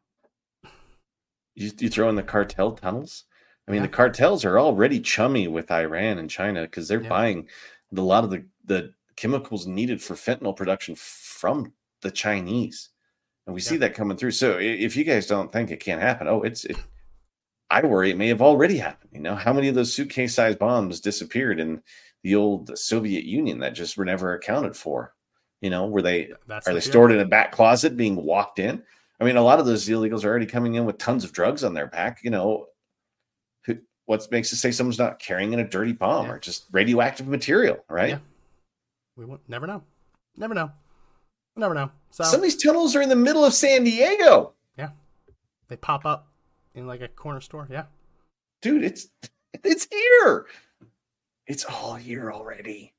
[1.57, 3.25] You, you throw in the cartel tunnels.
[3.67, 3.87] I mean, Yeah.
[3.89, 7.09] the cartels are already chummy with Iran and China because they're Yeah.
[7.09, 7.49] buying
[7.97, 12.91] a lot of the, the chemicals needed for fentanyl production from the Chinese.
[13.47, 14.33] And we see that coming through.
[14.33, 16.77] So if you guys don't think it can't happen, oh, it's, it,
[17.71, 19.11] I worry it may have already happened.
[19.15, 21.81] You know, how many of those suitcase sized bombs disappeared in
[22.23, 25.15] the old Soviet Union that just were never accounted for?
[25.61, 28.59] You know, were they That's are the they stored in a back closet being walked
[28.59, 28.83] in?
[29.21, 31.65] I mean, a lot of those illegals are already coming in with tons of drugs
[31.65, 32.21] on their back.
[32.23, 32.67] You know,
[33.65, 36.33] who, what makes us say someone's not carrying in a dirty bomb Yeah.
[36.33, 38.11] or just radioactive material, right?
[38.11, 38.19] Yeah.
[39.17, 39.83] We won't never know.
[40.37, 40.71] Never know.
[41.57, 41.91] Never know.
[42.11, 44.53] So Some of these tunnels are in the middle of San Diego.
[44.77, 44.91] Yeah,
[45.69, 46.29] they pop up
[46.75, 47.67] in like a corner store.
[47.71, 47.85] Yeah.
[48.61, 49.09] Dude, it's
[49.65, 50.47] it's here.
[51.47, 52.93] It's all here already.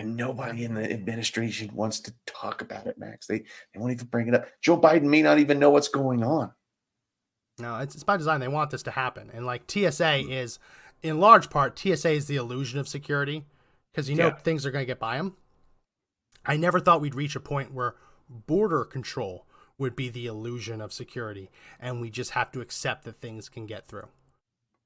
[0.00, 3.26] And nobody in the administration wants to talk about it, Max.
[3.26, 4.46] They they won't even bring it up.
[4.62, 6.52] Joe Biden may not even know what's going on.
[7.58, 8.40] No, it's, it's by design.
[8.40, 9.30] They want this to happen.
[9.34, 10.58] And like TSA is,
[11.02, 13.44] in large part, TSA is the illusion of security
[13.92, 14.36] because you know Yeah.
[14.36, 15.36] things are going to get by them.
[16.46, 17.96] I never thought we'd reach a point where
[18.30, 19.46] border control
[19.76, 23.66] would be the illusion of security and we just have to accept that things can
[23.66, 24.08] get through.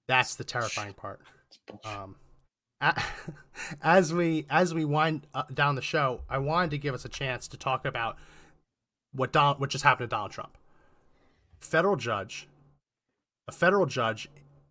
[0.09, 1.21] That's the terrifying part.
[1.85, 2.17] Um,
[3.83, 7.09] as we as we wind uh, down the show, I wanted to give us a
[7.09, 8.17] chance to talk about
[9.13, 10.57] what Donald, what just happened to Donald Trump.
[11.61, 12.49] Federal judge,
[13.49, 14.29] a federal judge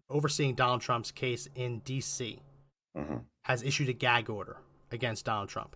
[0.09, 2.39] overseeing Donald Trump's case in D.C.
[2.95, 3.23] Mhm.
[3.45, 4.57] has issued a gag order
[4.91, 5.75] against Donald Trump.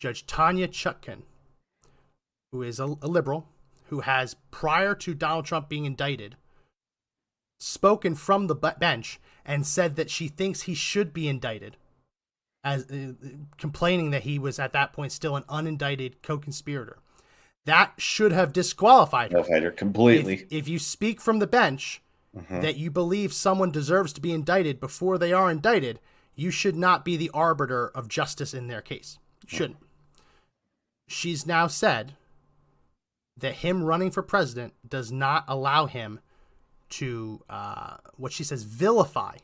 [0.00, 1.22] Judge Tanya Chutkin,
[2.52, 3.48] who is a, a liberal,
[3.88, 6.36] who has prior to Donald Trump being indicted,
[7.58, 11.76] spoken from the bench and said that she thinks he should be indicted,
[12.64, 13.12] as uh,
[13.56, 16.98] complaining that he was at that point still an unindicted co-conspirator.
[17.64, 19.42] That should have disqualified her.
[19.42, 20.34] Fighter completely.
[20.34, 22.02] If, if you speak from the bench
[22.36, 22.60] Mhm.
[22.60, 26.00] that you believe someone deserves to be indicted before they are indicted,
[26.34, 29.18] you should not be the arbiter of justice in their case.
[29.48, 29.78] You shouldn't.
[31.08, 32.14] She's now said
[33.38, 36.20] that him running for president does not allow him
[36.90, 39.36] to, uh, what she says, vilify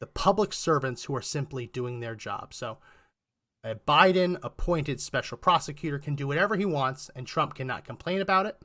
[0.00, 2.52] the public servants who are simply doing their job.
[2.52, 2.78] So,
[3.64, 8.44] a Biden appointed special prosecutor can do whatever he wants, and Trump cannot complain about
[8.44, 8.58] it.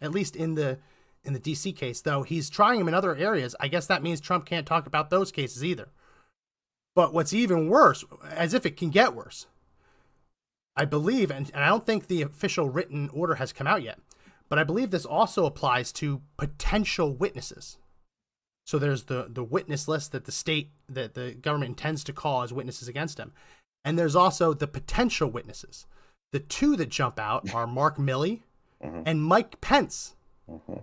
[0.00, 0.78] At least in the
[1.24, 3.56] in the DC case, though he's trying him in other areas.
[3.58, 5.88] I guess that means Trump can't talk about those cases either.
[6.94, 9.46] But what's even worse, as if it can get worse,
[10.76, 13.98] I believe, and, and I don't think the official written order has come out yet,
[14.48, 17.78] but I believe this also applies to potential witnesses.
[18.66, 22.42] So there's the the witness list that the state that the government intends to call
[22.42, 23.32] as witnesses against him,
[23.84, 25.86] and there's also the potential witnesses.
[26.32, 28.42] The two that jump out are Mark Milley
[28.82, 29.02] Mhm.
[29.06, 30.14] and Mike Pence.
[30.50, 30.82] Mhm.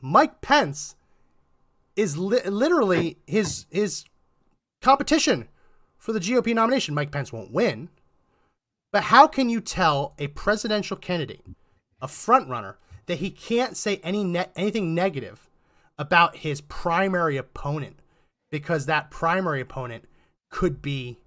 [0.00, 0.96] Mike Pence
[1.96, 4.04] is li- literally his his
[4.82, 5.48] competition
[5.98, 6.94] for the GOP nomination.
[6.94, 7.88] Mike Pence won't win,
[8.92, 11.44] but how can you tell a presidential candidate,
[12.00, 15.48] a front runner, that he can't say any ne- anything negative
[15.98, 18.00] about his primary opponent
[18.50, 20.04] because that primary opponent
[20.50, 21.18] could be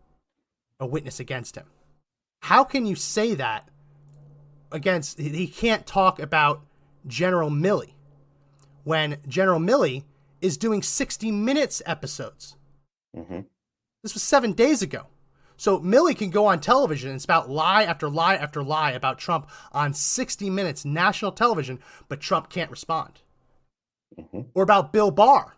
[0.79, 1.65] a witness against him?
[2.41, 3.69] How can you say that
[4.71, 6.65] against he can't talk about
[7.07, 7.93] General Milley
[8.83, 10.03] when General Milley
[10.41, 12.57] is doing 60 minutes episodes.
[13.15, 13.45] Mhm.
[14.01, 15.07] This was seven days ago.
[15.57, 19.49] So Milley can go on television and spout lie after lie after lie about Trump
[19.71, 23.21] on 60 minutes national television, but Trump can't respond.
[24.17, 24.47] Mhm.
[24.53, 25.55] Or about Bill Barr.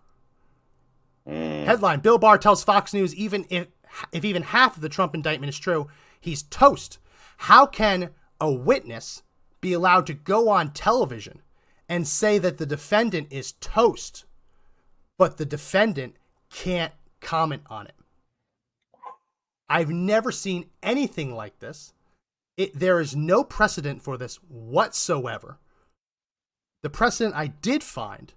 [1.27, 1.65] Mm.
[1.65, 3.67] Headline Bill Barr tells Fox News even if
[4.11, 5.87] if even half of the Trump indictment is true,
[6.19, 6.99] he's toast.
[7.37, 9.23] How can a witness
[9.61, 11.41] be allowed to go on television
[11.87, 14.25] and say that the defendant is toast,
[15.17, 16.15] but the defendant
[16.49, 17.95] can't comment on it?
[19.69, 21.93] I've never seen anything like this.
[22.57, 25.57] It, there is no precedent for this whatsoever.
[26.83, 28.33] The precedent I did find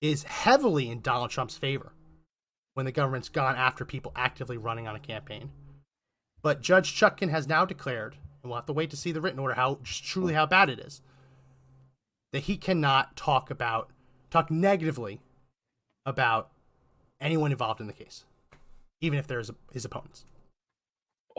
[0.00, 1.92] is heavily in Donald Trump's favor
[2.74, 5.50] when the government's gone after people actively running on a campaign.
[6.42, 9.40] But Judge Chutkin has now declared, and we'll have to wait to see the written
[9.40, 11.02] order how truly how bad it is,
[12.32, 13.90] that he cannot talk about
[14.30, 15.20] talk negatively
[16.06, 16.50] about
[17.20, 18.24] anyone involved in the case,
[19.00, 20.24] even if there's his opponents.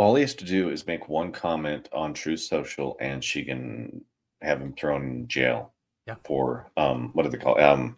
[0.02, 4.04] All he has to do is make one comment on Truth Social, and she can
[4.42, 5.74] have him thrown in jail
[6.08, 6.16] Yeah.
[6.26, 7.62] for um, what do they call it?
[7.64, 7.98] um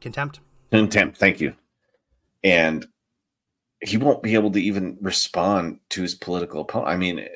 [0.00, 0.38] Contempt.
[0.70, 1.16] contempt.
[1.18, 1.56] Thank you.
[2.44, 2.86] And
[3.80, 6.88] he won't be able to even respond to his political opponent.
[6.90, 7.26] I mean,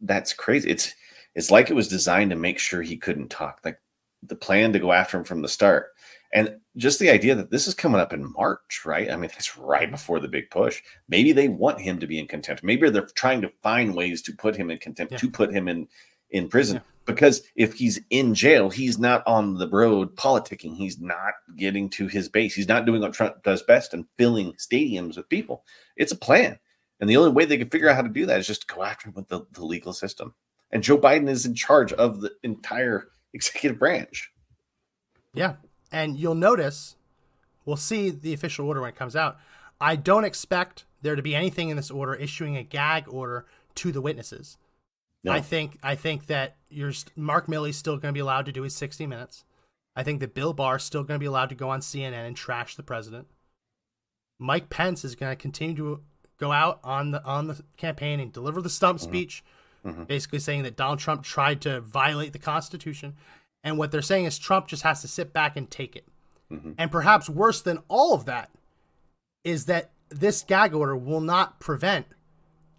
[0.00, 0.70] that's crazy.
[0.70, 0.94] It's
[1.34, 3.58] it's like it was designed to make sure he couldn't talk.
[3.64, 3.80] Like
[4.22, 5.88] the plan to go after him from the start.
[6.32, 9.10] And just the idea that this is coming up in March, right?
[9.10, 10.82] I mean, it's right before the big push.
[11.08, 12.62] Maybe they want him to be in contempt.
[12.62, 15.18] Maybe they're trying to find ways to put him in contempt, Yeah.
[15.18, 15.88] to put him in
[16.30, 16.76] in prison.
[16.76, 16.82] Yeah.
[17.06, 20.76] Because if he's in jail, he's not on the road politicking.
[20.76, 22.54] He's not getting to his base.
[22.54, 25.64] He's not doing what Trump does best and filling stadiums with people.
[25.96, 26.58] It's a plan.
[27.00, 28.82] And the only way they can figure out how to do that is just go
[28.82, 30.34] after him with the, the legal system.
[30.70, 34.30] And Joe Biden is in charge of the entire executive branch.
[35.32, 35.54] Yeah.
[35.90, 36.96] And you'll notice
[37.64, 39.38] we'll see the official order when it comes out.
[39.80, 43.92] I don't expect there to be anything in this order issuing a gag order to
[43.92, 44.58] the witnesses.
[45.24, 45.32] No.
[45.32, 48.62] I think I think that you're Mark Milley's still going to be allowed to do
[48.62, 49.44] his 60 minutes.
[49.96, 52.26] I think that Bill Barr is still going to be allowed to go on CNN
[52.26, 53.26] and trash the president.
[54.38, 56.00] Mike Pence is going to continue to
[56.38, 59.10] go out on the on the campaign and deliver the stump mm-hmm.
[59.10, 59.44] speech,
[59.84, 60.04] mm-hmm.
[60.04, 63.16] basically saying that Donald Trump tried to violate the Constitution.
[63.64, 66.06] And what they're saying is Trump just has to sit back and take it.
[66.52, 66.72] Mm-hmm.
[66.78, 68.50] And perhaps worse than all of that
[69.44, 72.06] is that this gag order will not prevent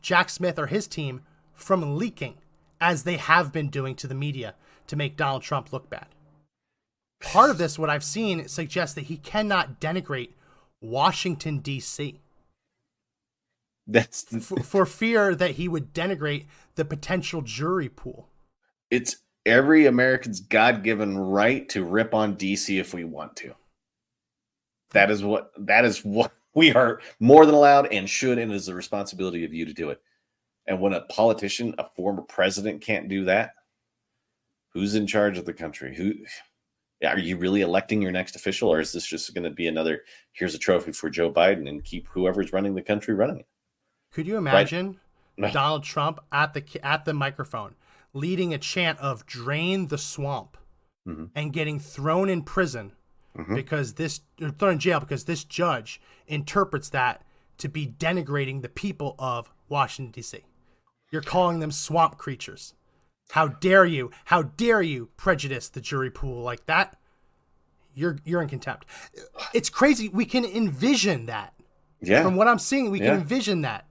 [0.02, 1.22] Jack Smith or his team
[1.54, 2.36] from leaking
[2.82, 4.56] as they have been doing to the media
[4.88, 6.08] to make Donald Trump look bad.
[7.22, 10.32] Part of this, what I've seen, suggests that he cannot denigrate
[10.82, 12.22] Washington, D.C.
[13.86, 18.30] That's the, for, for fear that he would denigrate the potential jury pool.
[18.90, 23.56] it's every American's God given right to rip on DC if we want to.
[24.92, 28.66] That is what that is what we are more than allowed and should, and is
[28.66, 30.02] the responsibility of you to do it.
[30.68, 33.54] And when a politician, a former president, can't do that,
[34.74, 35.96] who's in charge of the country?
[35.96, 36.14] Who
[37.08, 40.02] are you really electing your next official, or is this just going to be another?
[40.34, 43.48] Here's a trophy for Joe Biden, and keep whoever's running the country running it.
[44.12, 45.00] Could you imagine
[45.38, 45.52] No.
[45.52, 47.76] Donald Trump at the at the microphone
[48.14, 50.57] leading a chant of "Drain the swamp"
[51.07, 51.30] Mhm.
[51.36, 52.93] and getting thrown in prison
[53.53, 57.24] because this or thrown in jail because this judge interprets that
[57.57, 60.43] to be denigrating the people of Washington D.C.
[61.12, 62.74] You're calling them swamp creatures.
[63.32, 64.12] How dare you?
[64.26, 66.99] How dare you prejudice the jury pool like that?
[67.93, 68.86] You're you're in contempt.
[69.53, 70.10] It's crazy.
[70.10, 71.53] We can envision that.
[72.01, 73.12] Yeah, From what I'm seeing, we Yeah.
[73.12, 73.86] can envision that.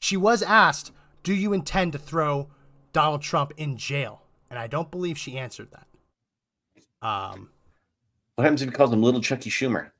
[0.00, 0.90] She was asked,
[1.22, 2.50] "Do you intend to throw
[2.92, 5.86] Donald Trump in jail?" And I don't believe she answered that.
[7.06, 7.50] Um,
[8.36, 9.90] what happens if he calls him Little Chucky Schumer?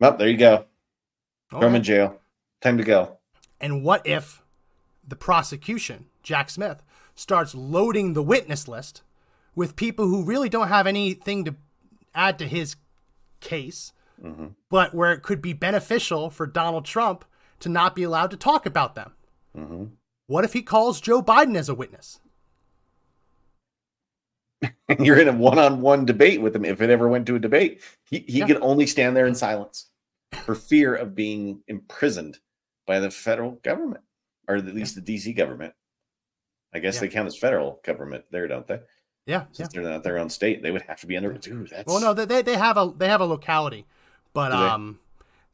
[0.00, 0.64] Well, there you go.
[1.50, 2.20] Throw him in jail.
[2.60, 3.18] Time to go.
[3.60, 4.42] And what if
[5.06, 6.82] the prosecution, Jack Smith,
[7.14, 9.02] starts loading the witness list
[9.54, 11.54] with people who really don't have anything to
[12.14, 12.76] add to his
[13.40, 13.92] case,
[14.70, 17.24] but where it could be beneficial for Donald Trump
[17.60, 19.12] to not be allowed to talk about them?
[20.26, 22.20] What if he calls Joe Biden as a witness?
[24.62, 24.72] And
[25.06, 28.18] you're in a one-on-one debate with him if it ever went to a debate he,
[28.20, 28.46] he Yeah.
[28.46, 29.86] could only stand there in silence
[30.44, 32.38] for fear of being imprisoned
[32.86, 34.02] by the federal government
[34.48, 35.74] or at least the dc government
[36.74, 37.00] i guess Yeah.
[37.02, 38.80] they count as federal government there don't they
[39.26, 39.46] Yeah, yeah.
[39.52, 42.00] since they're not their own state they would have to be under dude that's Well,
[42.00, 43.86] no, they they, have a they have a locality,
[44.32, 44.98] but um,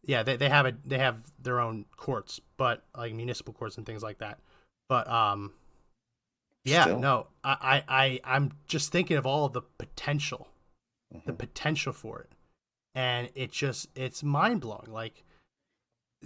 [0.04, 3.84] yeah, they, they have a they have their own courts, but like municipal courts and
[3.84, 4.38] things like that.
[4.88, 5.52] But um,
[6.66, 6.98] yeah, Still.
[6.98, 10.48] no, I I I'm just thinking of all of the potential,
[11.10, 11.34] the Mm-hmm.
[11.36, 12.30] potential for it,
[12.94, 14.90] and it just it's mind blowing.
[14.90, 15.22] Like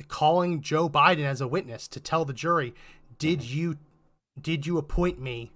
[0.09, 2.75] calling Joe Biden as a witness to tell the jury,
[3.19, 3.59] did Mm-hmm.
[3.59, 3.79] you
[4.41, 5.53] did you appoint me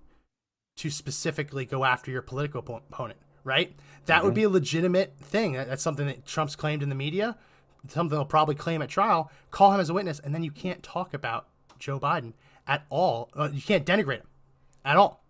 [0.76, 3.74] to specifically go after your political opponent, right?
[4.06, 4.24] That Mm-hmm.
[4.26, 5.52] would be a legitimate thing.
[5.54, 7.36] That's something that Trump's claimed in the media,
[7.88, 9.30] something they'll probably claim at trial.
[9.50, 11.46] Call him as a witness, and then you can't talk about
[11.78, 12.34] Joe Biden
[12.66, 13.30] at all.
[13.34, 14.26] Uh, you can't denigrate him
[14.84, 15.24] at all.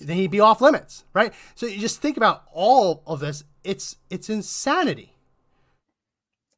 [0.00, 1.32] Then he'd be off limits, right?
[1.54, 3.44] So you just think about all of this.
[3.64, 5.14] It's it's insanity.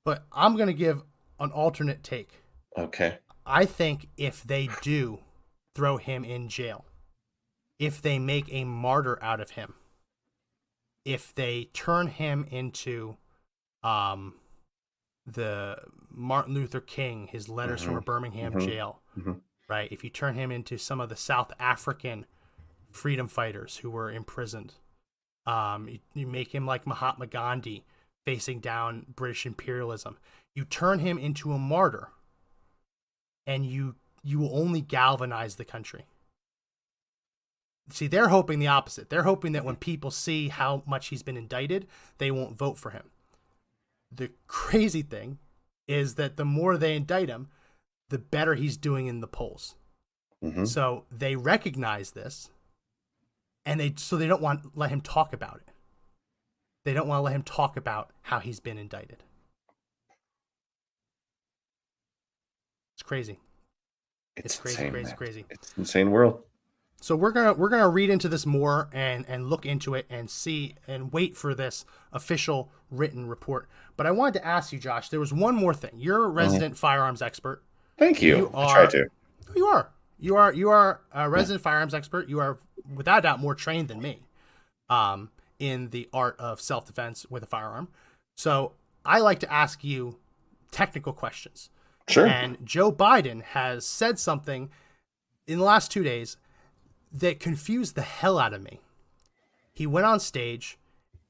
[0.05, 1.03] But I'm gonna give
[1.39, 2.43] an alternate take.
[2.77, 5.21] okay I think if they do
[5.75, 6.85] throw him in jail,
[7.79, 9.75] if they make a martyr out of him,
[11.05, 13.17] if they turn him into
[13.83, 14.35] um
[15.25, 15.79] the
[16.11, 18.05] Martin Luther King, his letters from a mm-hmm.
[18.05, 18.67] Birmingham mm-hmm.
[18.67, 19.33] jail, mm-hmm.
[19.69, 19.91] right?
[19.93, 22.27] If you turn him into some of the South African
[22.91, 24.75] freedom fighters who were imprisoned,
[25.47, 27.85] um, you, you make him like Mahatma Gandhi
[28.27, 30.19] facing down British imperialism.
[30.55, 32.11] You turn him into a martyr
[33.47, 36.05] and you you will only galvanize the country.
[37.91, 39.09] See, they're hoping the opposite.
[39.09, 41.87] They're hoping that when people see how much he's been indicted,
[42.19, 43.11] they won't vote for him.
[44.15, 45.39] The crazy thing
[45.87, 47.49] is that the more they indict him,
[48.11, 49.77] the better he's doing in the polls.
[50.43, 50.69] Mhm.
[50.69, 52.51] So they recognize this,
[53.69, 55.73] and they so they don't want let him talk about it.
[56.85, 59.23] They don't want to let him talk about how he's been indicted.
[62.95, 63.39] It's crazy.
[64.37, 65.17] It's crazy, insane, crazy, man.
[65.17, 65.45] crazy.
[65.51, 66.45] it's insane world
[67.01, 70.31] So we're gonna we're gonna read into this more and and look into it and
[70.31, 73.69] see and wait for this official written report.
[73.99, 75.11] But I wanted to ask you, Josh.
[75.11, 75.91] There was one more thing.
[75.95, 76.39] You're a mm-hmm.
[76.39, 77.63] resident firearms expert.
[77.99, 79.09] thank you, You i try to
[79.55, 79.91] You are.
[80.19, 80.53] You are.
[80.53, 82.29] You are a resident firearms expert.
[82.29, 82.59] You are
[82.95, 84.23] without doubt more trained than me,
[84.89, 87.89] um, in the art of self defense with a firearm.
[88.37, 88.73] So
[89.05, 90.19] I like to ask you
[90.71, 91.71] technical questions.
[92.09, 92.27] Sure.
[92.27, 94.71] And Joe Biden has said something
[95.47, 96.37] in the last two days
[97.13, 98.81] that confused the hell out of me.
[99.73, 100.79] He went on stage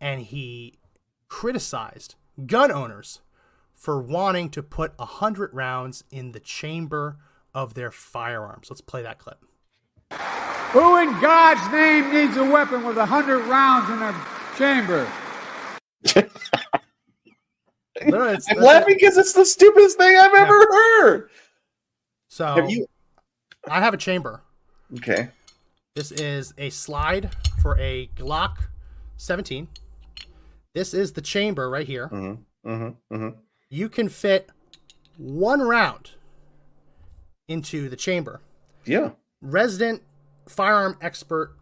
[0.01, 0.79] and he
[1.29, 2.15] criticized
[2.47, 3.21] gun owners
[3.75, 7.17] for wanting to put a hundred rounds in the chamber
[7.55, 8.69] of their firearms.
[8.71, 9.39] Let's play that clip.
[10.73, 14.15] Who in God's name needs a weapon with a hundred rounds in a
[14.57, 15.11] chamber?
[18.07, 21.31] Literally, it's- I'm laughing because it's the stupidest thing I've ever heard.
[22.29, 22.87] So Have you?
[23.69, 24.43] I have a chamber.
[24.97, 25.29] Okay.
[25.97, 27.31] This is a slide
[27.61, 28.59] for a Glock
[29.17, 29.67] 17.
[30.75, 32.09] This is the chamber right here.
[32.09, 32.71] Mm-hmm.
[32.71, 33.15] Mm-hmm.
[33.17, 33.39] Mm-hmm.
[33.71, 34.51] You can fit
[35.17, 36.13] one round
[37.49, 38.41] into the chamber.
[38.85, 39.11] Yeah.
[39.41, 40.03] Resident
[40.47, 41.57] firearm expert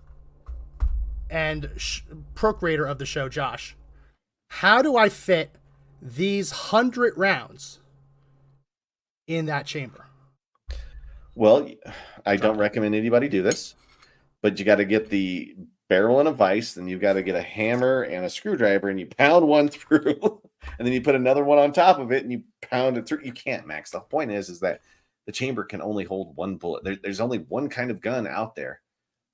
[1.31, 2.03] and sh-
[2.35, 3.77] procreator of the show, Josh.
[4.49, 5.51] How do I fit
[6.01, 7.81] these hundred rounds
[9.27, 10.07] in that chamber?
[11.35, 11.69] Well,
[12.25, 13.75] I don't recommend anybody do this,
[14.41, 15.55] but you got to get the
[15.89, 18.99] barrel and a vise, and you've got to get a hammer and a screwdriver, and
[18.99, 20.41] you pound one through,
[20.79, 23.21] and then you put another one on top of it, and you pound it through.
[23.23, 23.91] You can't, Max.
[23.91, 24.81] The point is, is that
[25.27, 26.85] the chamber can only hold one bullet.
[26.85, 28.81] There, there's only one kind of gun out there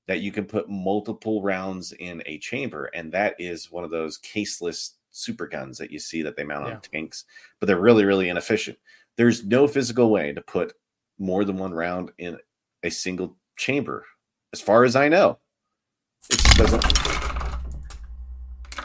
[0.09, 4.19] that you can put multiple rounds in a chamber, and that is one of those
[4.19, 6.75] caseless super guns that you see that they mount Yeah.
[6.75, 7.25] on tanks,
[7.61, 8.79] but they're really, really inefficient.
[9.17, 10.73] There's no physical way to put
[11.19, 12.39] more than one round in
[12.83, 14.05] a single chamber,
[14.53, 15.39] as far as I know.
[16.31, 16.85] It just doesn't.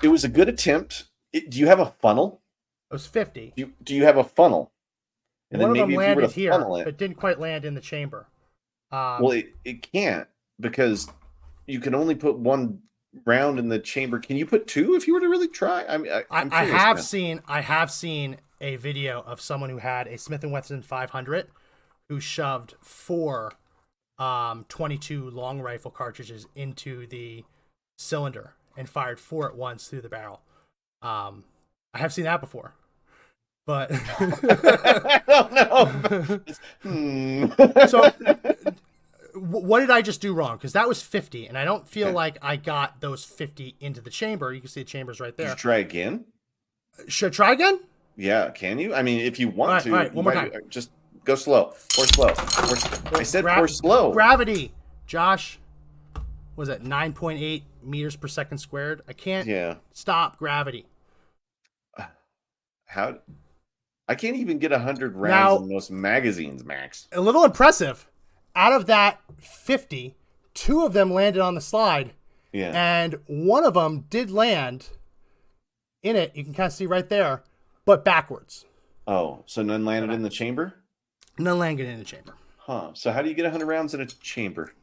[0.04, 1.06] It was a good attempt.
[1.34, 2.42] It, do you have a funnel?
[2.92, 3.54] It was 50.
[3.56, 4.72] Do you, do you have a funnel?
[5.52, 7.82] One of them if you were landed here, it- but didn't quite land in the
[7.82, 8.28] chamber.
[8.92, 10.28] Um, well, it, it can't
[10.60, 11.10] because
[11.66, 12.80] you can only put one
[13.26, 14.20] round in the chamber.
[14.20, 15.86] Can you put two if you were to really try?
[15.86, 17.02] I mean, I, I have now.
[17.02, 21.48] seen I have seen a video of someone who had a Smith and Wesson 500
[22.10, 23.54] who shoved four
[24.20, 27.44] um 22 long rifle cartridges into the
[28.00, 30.42] cylinder and fired four at once through the barrel.
[31.02, 31.44] Um
[31.94, 32.74] I have seen that before.
[33.68, 36.40] But I don't know.
[36.82, 37.46] Hmm.
[37.88, 38.10] so
[39.36, 40.58] what did I just do wrong?
[40.58, 42.16] Because that was 50, and I don't feel Okay.
[42.16, 44.52] like I got those 50 into the chamber.
[44.54, 45.50] You can see the chambers right Did there.
[45.50, 46.26] you try again?
[47.08, 47.80] Should I try again?
[48.16, 48.96] Yeah, can you?
[48.96, 50.62] I mean, if you want right, to, right, one more might- time.
[50.70, 50.90] Just
[51.26, 51.74] go slow.
[52.00, 52.30] Or slow.
[52.30, 54.12] Or, I said Gra- or slow.
[54.12, 54.72] Gravity,
[55.06, 55.60] Josh.
[56.56, 59.02] Was it 9.8 meters per second squared?
[59.08, 59.76] I can't yeah.
[59.94, 60.86] stop gravity.
[62.86, 63.18] How?
[64.08, 67.08] I can't even get hundred rounds Now- in most magazines, Max.
[67.12, 68.08] A little impressive.
[68.56, 70.16] Out of that 50,
[70.54, 72.14] two of them landed on the slide,
[72.52, 72.72] Yeah.
[72.74, 74.90] and one of them did land
[76.02, 76.36] in it.
[76.36, 77.44] You can kind of see right there,
[77.86, 78.66] but backwards.
[79.06, 80.74] oh, so none landed in the chamber?
[81.38, 82.34] None landed in the chamber.
[82.58, 82.92] Huh.
[82.94, 84.74] So how do you get hundred rounds in a chamber?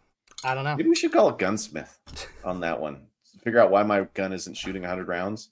[0.44, 0.76] I don't know.
[0.76, 1.98] Maybe we should call a gunsmith
[2.44, 3.06] on that one.
[3.42, 5.50] Figure out why my gun isn't shooting hundred rounds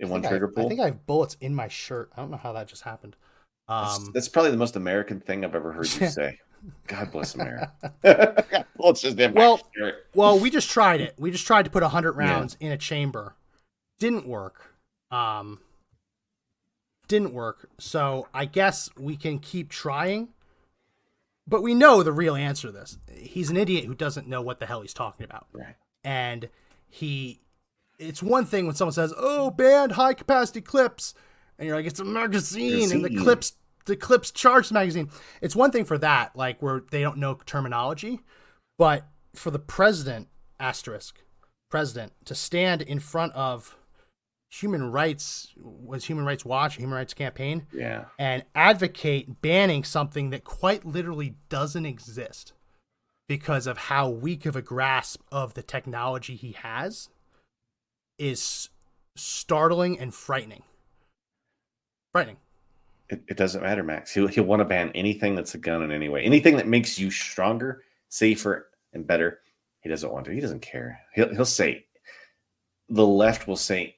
[0.00, 0.66] in one think I- trigger pull.
[0.66, 2.10] I think I have bullets in my shirt.
[2.16, 3.16] I don't know how that just happened.
[3.68, 6.38] That's, Um, that's probably the most American thing I've ever heard you say.
[6.86, 7.72] God bless America.
[8.76, 9.60] well, it's just in my Well-.
[10.14, 11.14] Well, we just tried it.
[11.18, 12.18] We just tried to put 100 Yeah.
[12.18, 13.34] rounds in a chamber.
[13.98, 14.74] Didn't work.
[15.10, 15.60] Um
[17.06, 17.70] didn't work.
[17.78, 20.28] So, I guess we can keep trying.
[21.46, 22.98] But we know the real answer to this.
[23.10, 25.46] He's an idiot who doesn't know what the hell he's talking about.
[25.54, 25.74] Right.
[26.04, 26.50] And
[26.86, 27.40] he
[27.98, 31.14] it's one thing when someone says, "Oh, banned high capacity clips."
[31.58, 33.54] And you're like, "It's a magazine and the clips
[33.86, 38.20] the clips charged magazine." It's one thing for that, like where they don't know terminology.
[38.76, 40.28] But for the president,
[40.60, 41.20] asterisk,
[41.70, 43.76] president, to stand in front of
[44.50, 48.06] human rights, was Human Rights Watch, Human Rights Campaign, Yeah.
[48.18, 52.54] and advocate banning something that quite literally doesn't exist
[53.28, 57.10] because of how weak of a grasp of the technology he has
[58.18, 58.68] is
[59.16, 60.62] startling and frightening.
[62.12, 62.36] Frightening.
[63.08, 64.12] It, it doesn't matter, Max.
[64.12, 66.22] He'll he'll want to ban anything that's a gun in any way.
[66.22, 69.40] Anything that makes you stronger, safer, and better.
[69.80, 70.32] He doesn't want to.
[70.32, 71.00] He doesn't care.
[71.14, 71.86] He'll he'll say
[72.88, 73.96] the left will say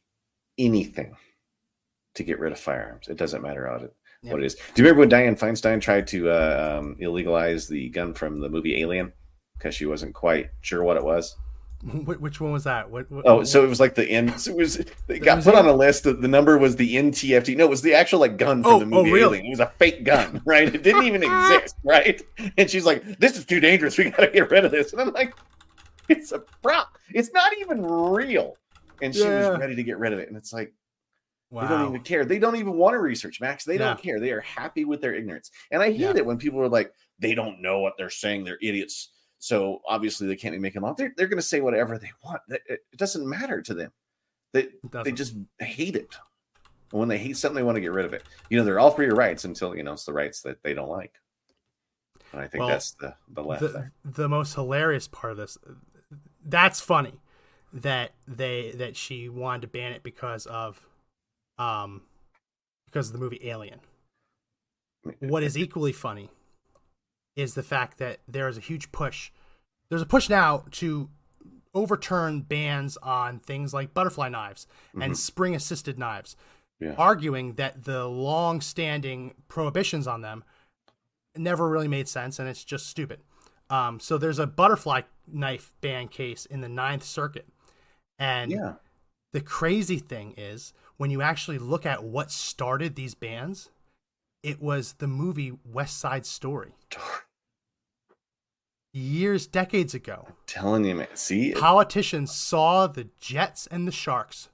[0.58, 1.16] anything
[2.14, 3.08] to get rid of firearms.
[3.08, 4.54] It doesn't matter what it, what it is.
[4.54, 8.48] Do you remember when Dianne Feinstein tried to uh, um, illegalize the gun from the
[8.48, 9.12] movie Alien
[9.56, 11.36] because she wasn't quite sure what it was?
[12.07, 12.91] Wh- Which one was that?
[12.91, 14.37] What, what, Oh, so it was like the N.
[14.39, 16.05] So it was it got was put on a list.
[16.05, 17.57] The, the number was the NTFT.
[17.57, 19.39] No, it was the actual like gun from Oh, the oh, movie really?
[19.39, 19.47] Alien.
[19.47, 20.72] It was a fake gun, right?
[20.74, 22.20] It didn't even exist, right?
[22.59, 23.97] And she's like, "This is too dangerous.
[23.97, 25.35] We got to get rid of this." And I'm like,
[26.09, 26.99] "It's a prop.
[27.11, 28.57] It's not even real."
[29.03, 29.51] And she Yeah.
[29.51, 30.28] was ready to get rid of it.
[30.28, 30.74] And it's like,
[31.51, 31.62] Wow.
[31.62, 32.24] They don't even care.
[32.24, 33.64] They don't even want to research, Max.
[33.64, 33.78] They yeah.
[33.89, 34.20] don't care.
[34.20, 35.51] They are happy with their ignorance.
[35.72, 36.16] And I hate yeah.
[36.16, 38.45] it when people are like, they don't know what they're saying.
[38.45, 39.11] They're idiots.
[39.41, 40.93] So obviously they can't be making law.
[40.93, 42.43] They're, they're going to say whatever they want.
[42.49, 43.91] It, doesn't matter to them.
[44.53, 44.68] They,
[45.05, 46.14] they just hate it.
[46.91, 48.22] when they hate something, they want to get rid of it.
[48.51, 50.74] You know, they're all for your rights until, you know, it's the rights that they
[50.74, 51.14] don't like.
[52.32, 53.91] And I think well, that's the, the left the.
[54.05, 55.59] The most hilarious part of this,
[56.45, 57.20] that's funny
[57.72, 60.80] that they that she wanted to ban it because of
[61.59, 62.03] um
[62.86, 63.80] because of the movie Alien.
[65.20, 66.30] What is equally funny
[67.41, 69.30] is the fact that there is a huge push.
[69.88, 71.09] There's a push now to
[71.74, 75.03] overturn bans on things like butterfly knives mm-hmm.
[75.03, 76.36] and spring assisted knives,
[76.80, 76.95] yeah.
[76.99, 80.45] arguing that the long standing prohibitions on them
[81.36, 83.20] never really made sense and it's just stupid.
[83.68, 87.47] Um, so there's a butterfly knife ban case in the Ninth Circuit.
[88.18, 88.74] And yeah.
[89.32, 93.70] the crazy thing is, when you actually look at what started these bans,
[94.43, 96.72] it was the movie West Side Story.
[98.93, 100.24] Years, decades ago.
[100.26, 101.07] I'm telling you, man.
[101.14, 104.49] See, politicians saw the Jets and the Sharks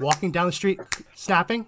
[0.00, 0.80] walking down the street,
[1.14, 1.66] snapping,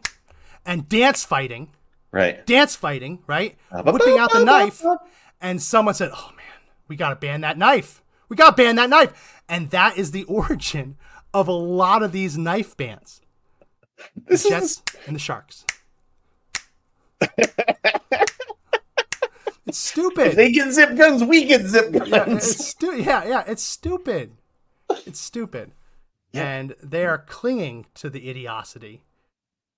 [0.66, 1.70] and dance fighting.
[2.12, 2.45] Right.
[2.45, 3.57] Dance fighting, right?
[3.70, 4.82] Whipping out the knife.
[5.41, 6.47] And someone said, Oh, man,
[6.88, 8.03] we got to ban that knife.
[8.28, 9.43] We got to ban that knife.
[9.49, 10.97] And that is the origin
[11.32, 13.20] of a lot of these knife bans.
[14.26, 14.82] The Jets is...
[15.07, 15.64] and the Sharks.
[19.66, 20.28] it's stupid.
[20.28, 22.08] If they get zip guns, we get zip guns.
[22.08, 24.32] Yeah, it's stu- yeah, yeah, it's stupid.
[25.06, 25.72] It's stupid.
[26.32, 26.46] Yeah.
[26.46, 29.00] And they are clinging to the idiocity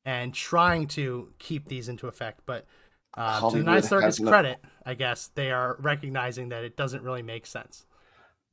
[0.04, 2.40] and trying to keep these into effect.
[2.46, 2.66] But
[3.16, 7.22] uh, to the United Circuit's credit, I guess they are recognizing that it doesn't really
[7.22, 7.86] make sense.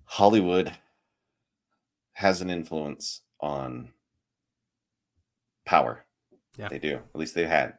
[0.06, 0.72] Hollywood
[2.14, 3.90] has an influence on
[5.66, 6.06] power.
[6.58, 6.68] Yeah.
[6.70, 6.96] They do.
[6.96, 7.76] At least they had.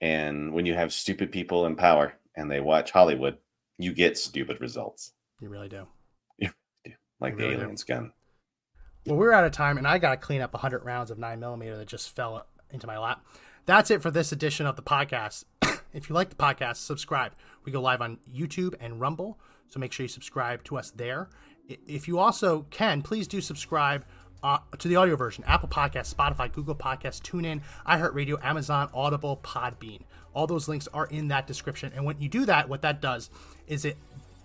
[0.00, 3.38] And when you have stupid people in power and they watch Hollywood,
[3.78, 5.12] you get stupid results.
[5.40, 5.86] You really do.
[6.38, 6.50] You
[6.84, 6.92] do.
[7.20, 7.94] Like you the really aliens do.
[7.94, 8.12] gun.
[9.06, 11.38] Well, we're out of time, and I got to clean up 100 rounds of 9
[11.38, 13.24] millimeter that just fell into my lap.
[13.64, 15.44] That's it for this edition of the podcast.
[15.92, 17.32] if you like the podcast, subscribe.
[17.64, 21.28] We go live on YouTube and Rumble, so make sure you subscribe to us there.
[21.68, 24.04] If you also can, please do subscribe
[24.42, 30.02] uh, to the audio version Apple Podcast, Spotify, Google Podcast, TuneIn, iHeartRadio, Amazon, Audible, Podbean.
[30.36, 31.92] All those links are in that description.
[31.96, 33.30] And when you do that, what that does
[33.66, 33.96] is it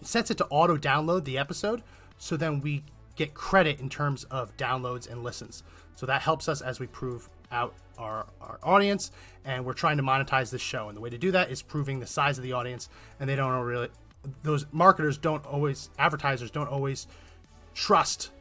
[0.02, 1.84] sets it to auto download the episode.
[2.18, 2.86] So then we
[3.18, 5.64] get credit in terms of downloads and listens.
[5.98, 9.12] So that helps us as we prove out our, our audience.
[9.44, 10.88] And we're trying to monetize this show.
[10.88, 12.88] And the way to do that is proving the size of the audience.
[13.20, 13.90] And they don't really,
[14.44, 17.06] those marketers don't always, advertisers don't always
[17.74, 18.32] trust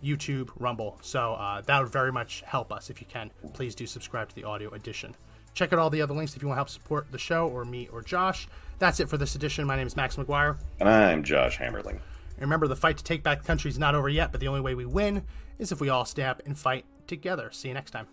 [0.00, 0.96] YouTube, Rumble.
[1.02, 3.32] So uh, that would very much help us if you can.
[3.52, 5.16] Please do subscribe to the audio edition.
[5.54, 7.64] Check out all the other links if you want to help support the show or
[7.64, 8.48] me or Josh.
[8.78, 9.64] That's it for this edition.
[9.66, 10.58] My name is Max McGuire.
[10.80, 12.00] And I'm Josh Hammerling.
[12.36, 14.48] And remember, the fight to take back the country is not over yet, but the
[14.48, 15.22] only way we win
[15.58, 17.50] is if we all stay up and fight together.
[17.52, 18.08] See you next time.